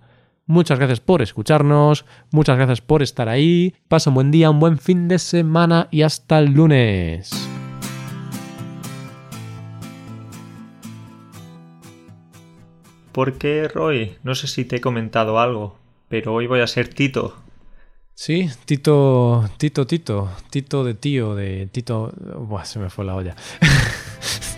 Muchas 0.47 0.77
gracias 0.77 0.99
por 0.99 1.21
escucharnos, 1.21 2.05
muchas 2.31 2.57
gracias 2.57 2.81
por 2.81 3.01
estar 3.01 3.29
ahí. 3.29 3.73
Pasa 3.87 4.11
un 4.11 4.15
buen 4.15 4.31
día, 4.31 4.51
un 4.51 4.59
buen 4.59 4.77
fin 4.77 5.07
de 5.07 5.17
semana 5.17 5.87
y 5.89 6.03
hasta 6.03 6.37
el 6.39 6.53
lunes. 6.53 7.54
¿Por 13.15 13.37
qué, 13.37 13.69
Roy? 13.69 14.17
No 14.23 14.35
sé 14.35 14.45
si 14.45 14.65
te 14.65 14.75
he 14.75 14.81
comentado 14.81 15.39
algo, 15.39 15.79
pero 16.09 16.33
hoy 16.33 16.47
voy 16.47 16.59
a 16.59 16.67
ser 16.67 16.89
Tito. 16.89 17.33
Sí, 18.13 18.49
Tito, 18.65 19.49
Tito, 19.55 19.87
Tito, 19.87 20.29
Tito 20.49 20.83
de 20.83 20.95
tío, 20.95 21.33
de 21.33 21.69
Tito... 21.71 22.11
Buah, 22.37 22.65
se 22.65 22.77
me 22.77 22.89
fue 22.89 23.05
la 23.05 23.15
olla. 23.15 23.33